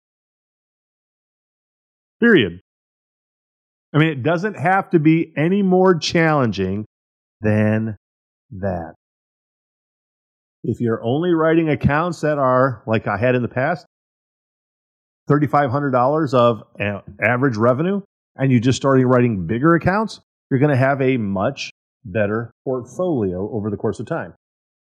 Period. 2.20 2.60
I 3.94 3.98
mean, 3.98 4.10
it 4.10 4.24
doesn't 4.24 4.56
have 4.56 4.90
to 4.92 5.00
be 5.00 5.32
any 5.38 5.62
more 5.62 5.98
challenging 5.98 6.86
than 7.42 7.96
that. 8.52 8.94
If 10.64 10.82
you're 10.82 11.02
only 11.04 11.32
writing 11.34 11.70
accounts 11.70 12.22
that 12.22 12.38
are 12.38 12.84
like 12.86 13.08
I 13.08 13.18
had 13.18 13.36
in 13.36 13.42
the 13.42 13.48
past, 13.48 13.86
$3,500 15.30 16.34
of 16.34 16.64
average 17.22 17.56
revenue 17.56 18.02
and 18.36 18.52
you're 18.52 18.60
just 18.60 18.78
started 18.78 19.06
writing 19.06 19.46
bigger 19.48 19.76
accounts, 19.76 20.20
you're 20.50 20.60
going 20.60 20.72
to 20.72 20.78
have 20.78 21.02
a 21.02 21.18
much 21.18 21.72
better 22.06 22.52
portfolio 22.64 23.50
over 23.52 23.70
the 23.70 23.78
course 23.78 24.00
of 24.00 24.06
time. 24.06 24.34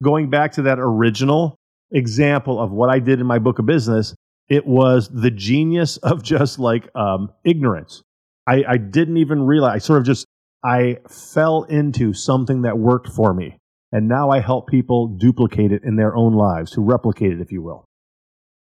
Going 0.04 0.30
back 0.30 0.54
to 0.54 0.64
that 0.64 0.80
original 0.80 1.56
example 1.92 2.60
of 2.60 2.72
what 2.72 2.90
I 2.90 3.00
did 3.00 3.20
in 3.20 3.28
my 3.28 3.40
book 3.40 3.60
of 3.60 3.66
business, 3.66 4.16
it 4.50 4.66
was 4.66 5.10
the 5.10 5.32
genius 5.32 5.98
of 5.98 6.24
just 6.24 6.60
like 6.60 6.90
um, 6.96 7.32
ignorance. 7.44 8.02
I, 8.48 8.64
I 8.68 8.78
didn't 8.78 9.18
even 9.18 9.44
realize, 9.44 9.76
I 9.76 9.78
sort 9.80 10.00
of 10.00 10.06
just, 10.06 10.26
I 10.64 10.98
fell 11.08 11.64
into 11.64 12.14
something 12.14 12.64
that 12.64 12.78
worked 12.78 13.08
for 13.08 13.34
me. 13.34 13.58
And 13.92 14.08
now 14.08 14.30
I 14.30 14.40
help 14.40 14.68
people 14.68 15.08
duplicate 15.08 15.72
it 15.72 15.84
in 15.84 15.98
their 15.98 16.16
own 16.16 16.34
lives, 16.34 16.72
to 16.72 16.82
replicate 16.82 17.34
it, 17.34 17.42
if 17.42 17.52
you 17.52 17.62
will. 17.62 17.86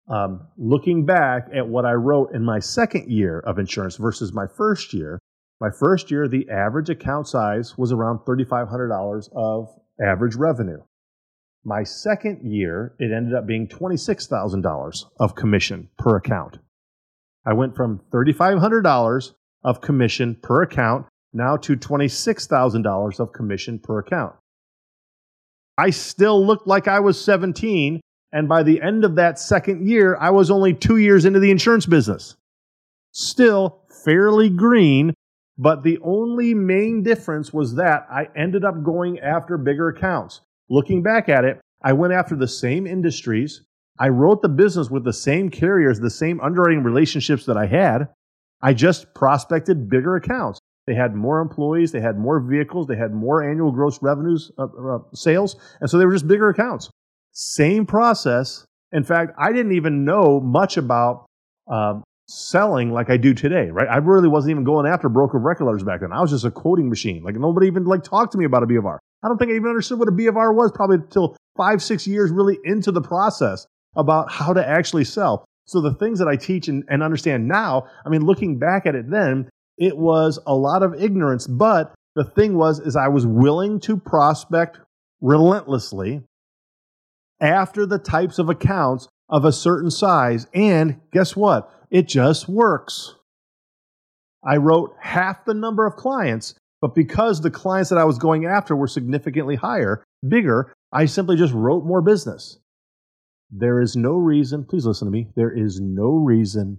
Um, 0.08 0.48
looking 0.58 1.06
back 1.06 1.48
at 1.54 1.68
what 1.68 1.84
I 1.84 1.92
wrote 1.92 2.34
in 2.34 2.44
my 2.44 2.58
second 2.58 3.10
year 3.10 3.38
of 3.38 3.58
insurance 3.58 3.96
versus 3.96 4.32
my 4.32 4.46
first 4.46 4.92
year, 4.92 5.20
my 5.62 5.70
first 5.70 6.10
year, 6.10 6.26
the 6.26 6.50
average 6.50 6.90
account 6.90 7.28
size 7.28 7.78
was 7.78 7.92
around 7.92 8.18
$3,500 8.26 9.28
of 9.32 9.68
average 10.04 10.34
revenue. 10.34 10.82
My 11.62 11.84
second 11.84 12.40
year, 12.42 12.96
it 12.98 13.12
ended 13.16 13.32
up 13.32 13.46
being 13.46 13.68
$26,000 13.68 15.04
of 15.20 15.36
commission 15.36 15.88
per 15.96 16.16
account. 16.16 16.58
I 17.46 17.52
went 17.52 17.76
from 17.76 18.00
$3,500 18.12 19.34
of 19.62 19.80
commission 19.80 20.34
per 20.42 20.62
account 20.62 21.06
now 21.32 21.56
to 21.58 21.76
$26,000 21.76 23.20
of 23.20 23.32
commission 23.32 23.78
per 23.78 24.00
account. 24.00 24.34
I 25.78 25.90
still 25.90 26.44
looked 26.44 26.66
like 26.66 26.88
I 26.88 26.98
was 26.98 27.24
17, 27.24 28.00
and 28.32 28.48
by 28.48 28.64
the 28.64 28.82
end 28.82 29.04
of 29.04 29.14
that 29.14 29.38
second 29.38 29.88
year, 29.88 30.16
I 30.20 30.30
was 30.30 30.50
only 30.50 30.74
two 30.74 30.96
years 30.96 31.24
into 31.24 31.38
the 31.38 31.52
insurance 31.52 31.86
business. 31.86 32.34
Still 33.12 33.84
fairly 34.04 34.50
green, 34.50 35.14
but 35.58 35.82
the 35.82 35.98
only 36.02 36.54
main 36.54 37.02
difference 37.02 37.52
was 37.52 37.74
that 37.74 38.06
I 38.10 38.28
ended 38.36 38.64
up 38.64 38.82
going 38.82 39.18
after 39.20 39.58
bigger 39.58 39.88
accounts. 39.88 40.40
Looking 40.68 41.02
back 41.02 41.28
at 41.28 41.44
it, 41.44 41.60
I 41.82 41.92
went 41.92 42.12
after 42.12 42.36
the 42.36 42.48
same 42.48 42.86
industries. 42.86 43.62
I 43.98 44.08
wrote 44.08 44.42
the 44.42 44.48
business 44.48 44.90
with 44.90 45.04
the 45.04 45.12
same 45.12 45.50
carriers, 45.50 46.00
the 46.00 46.10
same 46.10 46.40
underwriting 46.40 46.82
relationships 46.82 47.44
that 47.46 47.56
I 47.56 47.66
had. 47.66 48.08
I 48.62 48.72
just 48.72 49.12
prospected 49.14 49.90
bigger 49.90 50.16
accounts. 50.16 50.58
They 50.86 50.94
had 50.94 51.14
more 51.14 51.40
employees, 51.40 51.92
they 51.92 52.00
had 52.00 52.18
more 52.18 52.40
vehicles, 52.40 52.86
they 52.86 52.96
had 52.96 53.12
more 53.12 53.48
annual 53.48 53.70
gross 53.70 54.02
revenues 54.02 54.50
uh, 54.58 54.64
uh, 54.64 54.98
sales, 55.14 55.56
and 55.80 55.88
so 55.88 55.98
they 55.98 56.06
were 56.06 56.12
just 56.12 56.26
bigger 56.26 56.48
accounts. 56.48 56.90
Same 57.32 57.86
process. 57.86 58.64
In 58.90 59.04
fact, 59.04 59.32
I 59.38 59.52
didn't 59.52 59.72
even 59.72 60.04
know 60.04 60.40
much 60.40 60.76
about 60.76 61.26
um, 61.68 62.02
selling 62.32 62.90
like 62.90 63.10
I 63.10 63.16
do 63.16 63.34
today, 63.34 63.70
right? 63.70 63.88
I 63.88 63.98
really 63.98 64.28
wasn't 64.28 64.52
even 64.52 64.64
going 64.64 64.86
after 64.86 65.08
broker 65.08 65.38
record 65.38 65.66
letters 65.66 65.82
back 65.82 66.00
then. 66.00 66.12
I 66.12 66.20
was 66.20 66.30
just 66.30 66.44
a 66.44 66.50
quoting 66.50 66.88
machine. 66.88 67.22
Like 67.22 67.36
nobody 67.36 67.66
even 67.66 67.84
like 67.84 68.02
talked 68.02 68.32
to 68.32 68.38
me 68.38 68.44
about 68.44 68.62
a 68.62 68.74
of 68.76 68.86
I 68.86 69.28
don't 69.28 69.38
think 69.38 69.52
I 69.52 69.54
even 69.54 69.68
understood 69.68 69.98
what 69.98 70.08
a 70.08 70.28
of 70.28 70.36
R 70.36 70.52
was 70.52 70.72
probably 70.72 70.96
until 70.96 71.36
five, 71.56 71.82
six 71.82 72.06
years 72.06 72.30
really 72.30 72.58
into 72.64 72.90
the 72.90 73.02
process 73.02 73.66
about 73.94 74.30
how 74.30 74.52
to 74.52 74.66
actually 74.66 75.04
sell. 75.04 75.44
So 75.66 75.80
the 75.80 75.94
things 75.94 76.18
that 76.18 76.28
I 76.28 76.36
teach 76.36 76.68
and, 76.68 76.84
and 76.88 77.02
understand 77.02 77.46
now, 77.46 77.86
I 78.04 78.08
mean, 78.08 78.22
looking 78.22 78.58
back 78.58 78.86
at 78.86 78.94
it 78.94 79.10
then, 79.10 79.48
it 79.78 79.96
was 79.96 80.38
a 80.46 80.54
lot 80.54 80.82
of 80.82 81.00
ignorance. 81.00 81.46
But 81.46 81.94
the 82.14 82.24
thing 82.24 82.56
was, 82.56 82.80
is 82.80 82.96
I 82.96 83.08
was 83.08 83.26
willing 83.26 83.80
to 83.80 83.96
prospect 83.96 84.80
relentlessly 85.20 86.22
after 87.40 87.86
the 87.86 87.98
types 87.98 88.38
of 88.38 88.48
accounts 88.48 89.08
of 89.28 89.44
a 89.44 89.52
certain 89.52 89.90
size. 89.90 90.46
And 90.52 91.00
guess 91.12 91.36
what? 91.36 91.70
It 91.92 92.08
just 92.08 92.48
works. 92.48 93.14
I 94.42 94.56
wrote 94.56 94.96
half 94.98 95.44
the 95.44 95.52
number 95.52 95.86
of 95.86 95.94
clients, 95.94 96.54
but 96.80 96.94
because 96.94 97.42
the 97.42 97.50
clients 97.50 97.90
that 97.90 97.98
I 97.98 98.04
was 98.04 98.18
going 98.18 98.46
after 98.46 98.74
were 98.74 98.88
significantly 98.88 99.56
higher, 99.56 100.02
bigger, 100.26 100.72
I 100.90 101.04
simply 101.04 101.36
just 101.36 101.52
wrote 101.52 101.84
more 101.84 102.00
business. 102.00 102.58
There 103.50 103.78
is 103.78 103.94
no 103.94 104.14
reason, 104.14 104.64
please 104.64 104.86
listen 104.86 105.06
to 105.06 105.12
me, 105.12 105.28
there 105.36 105.52
is 105.52 105.80
no 105.82 106.14
reason 106.14 106.78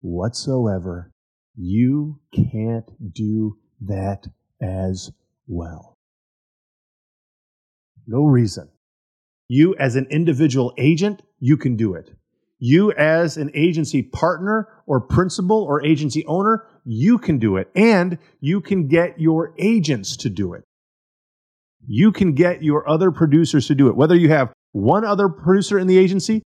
whatsoever 0.00 1.10
you 1.54 2.20
can't 2.34 2.90
do 3.12 3.58
that 3.82 4.26
as 4.62 5.12
well. 5.46 5.94
No 8.06 8.24
reason. 8.24 8.70
You, 9.48 9.74
as 9.78 9.96
an 9.96 10.06
individual 10.10 10.72
agent, 10.78 11.20
you 11.40 11.58
can 11.58 11.76
do 11.76 11.94
it. 11.94 12.10
You, 12.58 12.92
as 12.92 13.36
an 13.36 13.50
agency 13.54 14.02
partner 14.02 14.68
or 14.86 15.00
principal 15.00 15.62
or 15.62 15.84
agency 15.84 16.24
owner, 16.26 16.66
you 16.84 17.18
can 17.18 17.38
do 17.38 17.56
it. 17.56 17.70
And 17.74 18.18
you 18.40 18.60
can 18.60 18.88
get 18.88 19.20
your 19.20 19.54
agents 19.58 20.16
to 20.18 20.30
do 20.30 20.54
it. 20.54 20.64
You 21.86 22.12
can 22.12 22.32
get 22.34 22.62
your 22.62 22.88
other 22.88 23.10
producers 23.10 23.66
to 23.68 23.74
do 23.74 23.88
it. 23.88 23.96
Whether 23.96 24.16
you 24.16 24.30
have 24.30 24.52
one 24.72 25.04
other 25.04 25.28
producer 25.28 25.78
in 25.78 25.86
the 25.86 25.98
agency, 25.98 26.42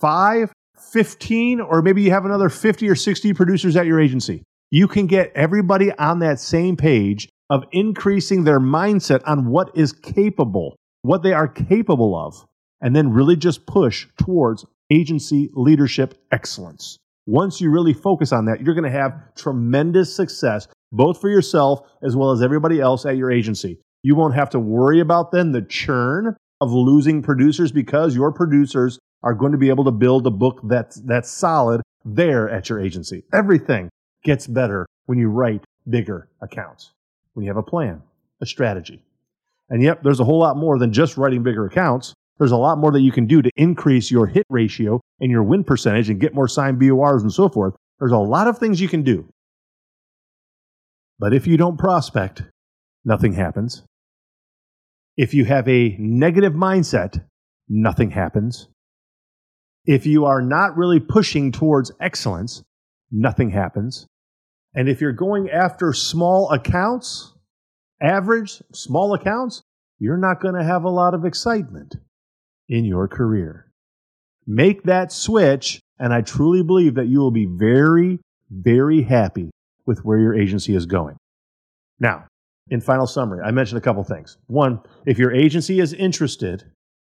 five, 0.00 0.52
15, 0.92 1.60
or 1.60 1.82
maybe 1.82 2.02
you 2.02 2.10
have 2.10 2.24
another 2.24 2.48
50 2.48 2.88
or 2.88 2.94
60 2.94 3.32
producers 3.34 3.76
at 3.76 3.86
your 3.86 4.00
agency. 4.00 4.42
You 4.70 4.88
can 4.88 5.06
get 5.06 5.32
everybody 5.34 5.92
on 5.92 6.18
that 6.18 6.40
same 6.40 6.76
page 6.76 7.28
of 7.50 7.64
increasing 7.72 8.44
their 8.44 8.60
mindset 8.60 9.22
on 9.26 9.46
what 9.46 9.70
is 9.76 9.92
capable 9.92 10.76
what 11.04 11.22
they 11.22 11.34
are 11.34 11.46
capable 11.46 12.16
of, 12.16 12.46
and 12.80 12.96
then 12.96 13.12
really 13.12 13.36
just 13.36 13.66
push 13.66 14.08
towards 14.16 14.64
agency 14.90 15.50
leadership 15.54 16.14
excellence. 16.32 16.98
Once 17.26 17.60
you 17.60 17.70
really 17.70 17.92
focus 17.92 18.32
on 18.32 18.44
that, 18.44 18.60
you're 18.60 18.74
going 18.74 18.84
to 18.84 18.90
have 18.90 19.34
tremendous 19.34 20.14
success, 20.14 20.68
both 20.92 21.20
for 21.20 21.30
yourself 21.30 21.80
as 22.02 22.14
well 22.14 22.30
as 22.30 22.42
everybody 22.42 22.80
else 22.80 23.06
at 23.06 23.16
your 23.16 23.30
agency. 23.30 23.78
You 24.02 24.14
won't 24.14 24.34
have 24.34 24.50
to 24.50 24.60
worry 24.60 25.00
about 25.00 25.32
then 25.32 25.52
the 25.52 25.62
churn 25.62 26.36
of 26.60 26.72
losing 26.72 27.22
producers 27.22 27.72
because 27.72 28.14
your 28.14 28.30
producers 28.30 28.98
are 29.22 29.34
going 29.34 29.52
to 29.52 29.58
be 29.58 29.70
able 29.70 29.84
to 29.84 29.90
build 29.90 30.26
a 30.26 30.30
book 30.30 30.60
that's, 30.64 30.96
that's 30.96 31.30
solid 31.30 31.80
there 32.04 32.50
at 32.50 32.68
your 32.68 32.78
agency. 32.78 33.24
Everything 33.32 33.88
gets 34.22 34.46
better 34.46 34.86
when 35.06 35.18
you 35.18 35.28
write 35.28 35.64
bigger 35.88 36.28
accounts, 36.42 36.92
when 37.32 37.44
you 37.44 37.50
have 37.50 37.56
a 37.56 37.62
plan, 37.62 38.02
a 38.42 38.46
strategy, 38.46 39.02
and 39.70 39.82
yep, 39.82 40.02
there's 40.02 40.20
a 40.20 40.24
whole 40.24 40.38
lot 40.38 40.56
more 40.56 40.78
than 40.78 40.92
just 40.92 41.16
writing 41.16 41.42
bigger 41.42 41.66
accounts. 41.66 42.12
There's 42.38 42.52
a 42.52 42.56
lot 42.56 42.78
more 42.78 42.90
that 42.92 43.00
you 43.00 43.12
can 43.12 43.26
do 43.26 43.42
to 43.42 43.50
increase 43.56 44.10
your 44.10 44.26
hit 44.26 44.46
ratio 44.48 45.00
and 45.20 45.30
your 45.30 45.44
win 45.44 45.62
percentage 45.62 46.10
and 46.10 46.20
get 46.20 46.34
more 46.34 46.48
signed 46.48 46.80
BORs 46.80 47.22
and 47.22 47.32
so 47.32 47.48
forth. 47.48 47.74
There's 47.98 48.12
a 48.12 48.18
lot 48.18 48.48
of 48.48 48.58
things 48.58 48.80
you 48.80 48.88
can 48.88 49.02
do. 49.02 49.28
But 51.18 51.32
if 51.32 51.46
you 51.46 51.56
don't 51.56 51.78
prospect, 51.78 52.42
nothing 53.04 53.34
happens. 53.34 53.84
If 55.16 55.32
you 55.32 55.44
have 55.44 55.68
a 55.68 55.96
negative 55.98 56.54
mindset, 56.54 57.24
nothing 57.68 58.10
happens. 58.10 58.66
If 59.86 60.06
you 60.06 60.24
are 60.24 60.42
not 60.42 60.76
really 60.76 60.98
pushing 60.98 61.52
towards 61.52 61.92
excellence, 62.00 62.64
nothing 63.12 63.50
happens. 63.50 64.08
And 64.74 64.88
if 64.88 65.00
you're 65.00 65.12
going 65.12 65.48
after 65.50 65.92
small 65.92 66.50
accounts, 66.50 67.32
average, 68.02 68.60
small 68.72 69.14
accounts, 69.14 69.62
you're 70.00 70.16
not 70.16 70.40
going 70.40 70.56
to 70.56 70.64
have 70.64 70.82
a 70.82 70.90
lot 70.90 71.14
of 71.14 71.24
excitement 71.24 71.94
in 72.68 72.84
your 72.84 73.08
career. 73.08 73.66
Make 74.46 74.82
that 74.84 75.12
switch, 75.12 75.80
and 75.98 76.12
I 76.12 76.20
truly 76.20 76.62
believe 76.62 76.94
that 76.94 77.08
you 77.08 77.18
will 77.18 77.30
be 77.30 77.46
very, 77.46 78.20
very 78.50 79.02
happy 79.02 79.50
with 79.86 80.04
where 80.04 80.18
your 80.18 80.34
agency 80.34 80.74
is 80.74 80.86
going. 80.86 81.16
Now, 81.98 82.26
in 82.70 82.80
final 82.80 83.06
summary, 83.06 83.42
I 83.42 83.50
mentioned 83.50 83.78
a 83.78 83.82
couple 83.82 84.04
things. 84.04 84.38
One, 84.46 84.80
if 85.06 85.18
your 85.18 85.32
agency 85.32 85.80
is 85.80 85.92
interested 85.92 86.64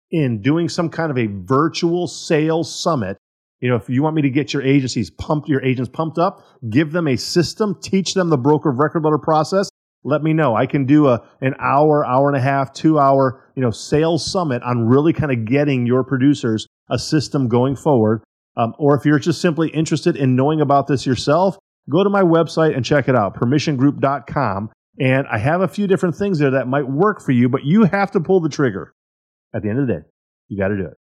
in 0.09 0.41
doing 0.41 0.69
some 0.69 0.89
kind 0.89 1.11
of 1.11 1.17
a 1.17 1.27
virtual 1.27 2.07
sales 2.07 2.73
summit, 2.73 3.17
you 3.59 3.69
know, 3.69 3.75
if 3.75 3.89
you 3.89 4.01
want 4.01 4.15
me 4.15 4.21
to 4.23 4.29
get 4.29 4.53
your 4.53 4.63
agencies 4.63 5.09
pumped, 5.09 5.47
your 5.47 5.63
agents 5.63 5.89
pumped 5.93 6.17
up, 6.17 6.43
give 6.69 6.91
them 6.91 7.07
a 7.07 7.15
system, 7.15 7.77
teach 7.81 8.13
them 8.13 8.29
the 8.29 8.37
broker 8.37 8.69
of 8.69 8.79
record 8.79 9.03
letter 9.03 9.17
process, 9.17 9.69
let 10.03 10.23
me 10.23 10.33
know. 10.33 10.55
I 10.55 10.65
can 10.65 10.85
do 10.85 11.07
a 11.07 11.23
an 11.41 11.55
hour, 11.59 12.05
hour 12.05 12.27
and 12.27 12.37
a 12.37 12.41
half, 12.41 12.73
two 12.73 12.99
hour, 12.99 13.43
you 13.55 13.61
know, 13.61 13.71
sales 13.71 14.29
summit 14.29 14.63
on 14.63 14.87
really 14.87 15.13
kind 15.13 15.31
of 15.31 15.45
getting 15.45 15.85
your 15.85 16.03
producers 16.03 16.67
a 16.89 16.97
system 16.97 17.47
going 17.47 17.75
forward. 17.75 18.23
Um, 18.57 18.73
or 18.77 18.95
if 18.95 19.05
you're 19.05 19.19
just 19.19 19.41
simply 19.41 19.69
interested 19.69 20.17
in 20.17 20.35
knowing 20.35 20.59
about 20.59 20.87
this 20.87 21.05
yourself, 21.05 21.57
go 21.89 22.03
to 22.03 22.09
my 22.09 22.21
website 22.21 22.75
and 22.75 22.83
check 22.83 23.07
it 23.07 23.15
out, 23.15 23.35
permissiongroup.com. 23.35 24.71
And 24.99 25.25
I 25.27 25.37
have 25.37 25.61
a 25.61 25.67
few 25.67 25.87
different 25.87 26.15
things 26.15 26.39
there 26.39 26.51
that 26.51 26.67
might 26.67 26.87
work 26.87 27.21
for 27.21 27.31
you, 27.31 27.47
but 27.47 27.63
you 27.63 27.85
have 27.85 28.11
to 28.11 28.19
pull 28.19 28.41
the 28.41 28.49
trigger. 28.49 28.93
At 29.53 29.63
the 29.63 29.69
end 29.69 29.79
of 29.79 29.87
the 29.87 29.93
day, 29.93 29.99
you 30.47 30.57
got 30.57 30.69
to 30.69 30.77
do 30.77 30.85
it. 30.85 30.97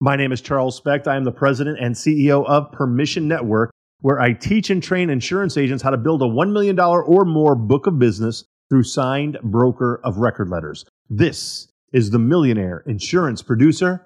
My 0.00 0.16
name 0.16 0.32
is 0.32 0.40
Charles 0.40 0.76
Specht. 0.76 1.06
I 1.06 1.16
am 1.16 1.24
the 1.24 1.32
president 1.32 1.78
and 1.80 1.94
CEO 1.94 2.44
of 2.44 2.72
Permission 2.72 3.28
Network 3.28 3.70
where 4.02 4.20
I 4.20 4.32
teach 4.32 4.68
and 4.68 4.82
train 4.82 5.10
insurance 5.10 5.56
agents 5.56 5.82
how 5.82 5.90
to 5.90 5.96
build 5.96 6.22
a 6.22 6.26
$1 6.26 6.52
million 6.52 6.78
or 6.78 7.24
more 7.24 7.54
book 7.54 7.86
of 7.86 7.98
business 7.98 8.44
through 8.68 8.82
signed 8.82 9.38
broker 9.42 10.00
of 10.04 10.18
record 10.18 10.50
letters. 10.50 10.84
This 11.08 11.68
is 11.92 12.10
the 12.10 12.18
Millionaire 12.18 12.82
Insurance 12.86 13.42
Producer 13.42 14.04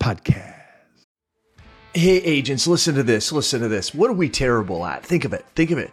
Podcast. 0.00 0.54
Hey, 1.92 2.16
agents, 2.16 2.66
listen 2.66 2.94
to 2.96 3.02
this. 3.02 3.30
Listen 3.30 3.60
to 3.60 3.68
this. 3.68 3.94
What 3.94 4.10
are 4.10 4.14
we 4.14 4.28
terrible 4.28 4.84
at? 4.84 5.04
Think 5.04 5.24
of 5.24 5.32
it. 5.32 5.44
Think 5.54 5.70
of 5.70 5.78
it. 5.78 5.92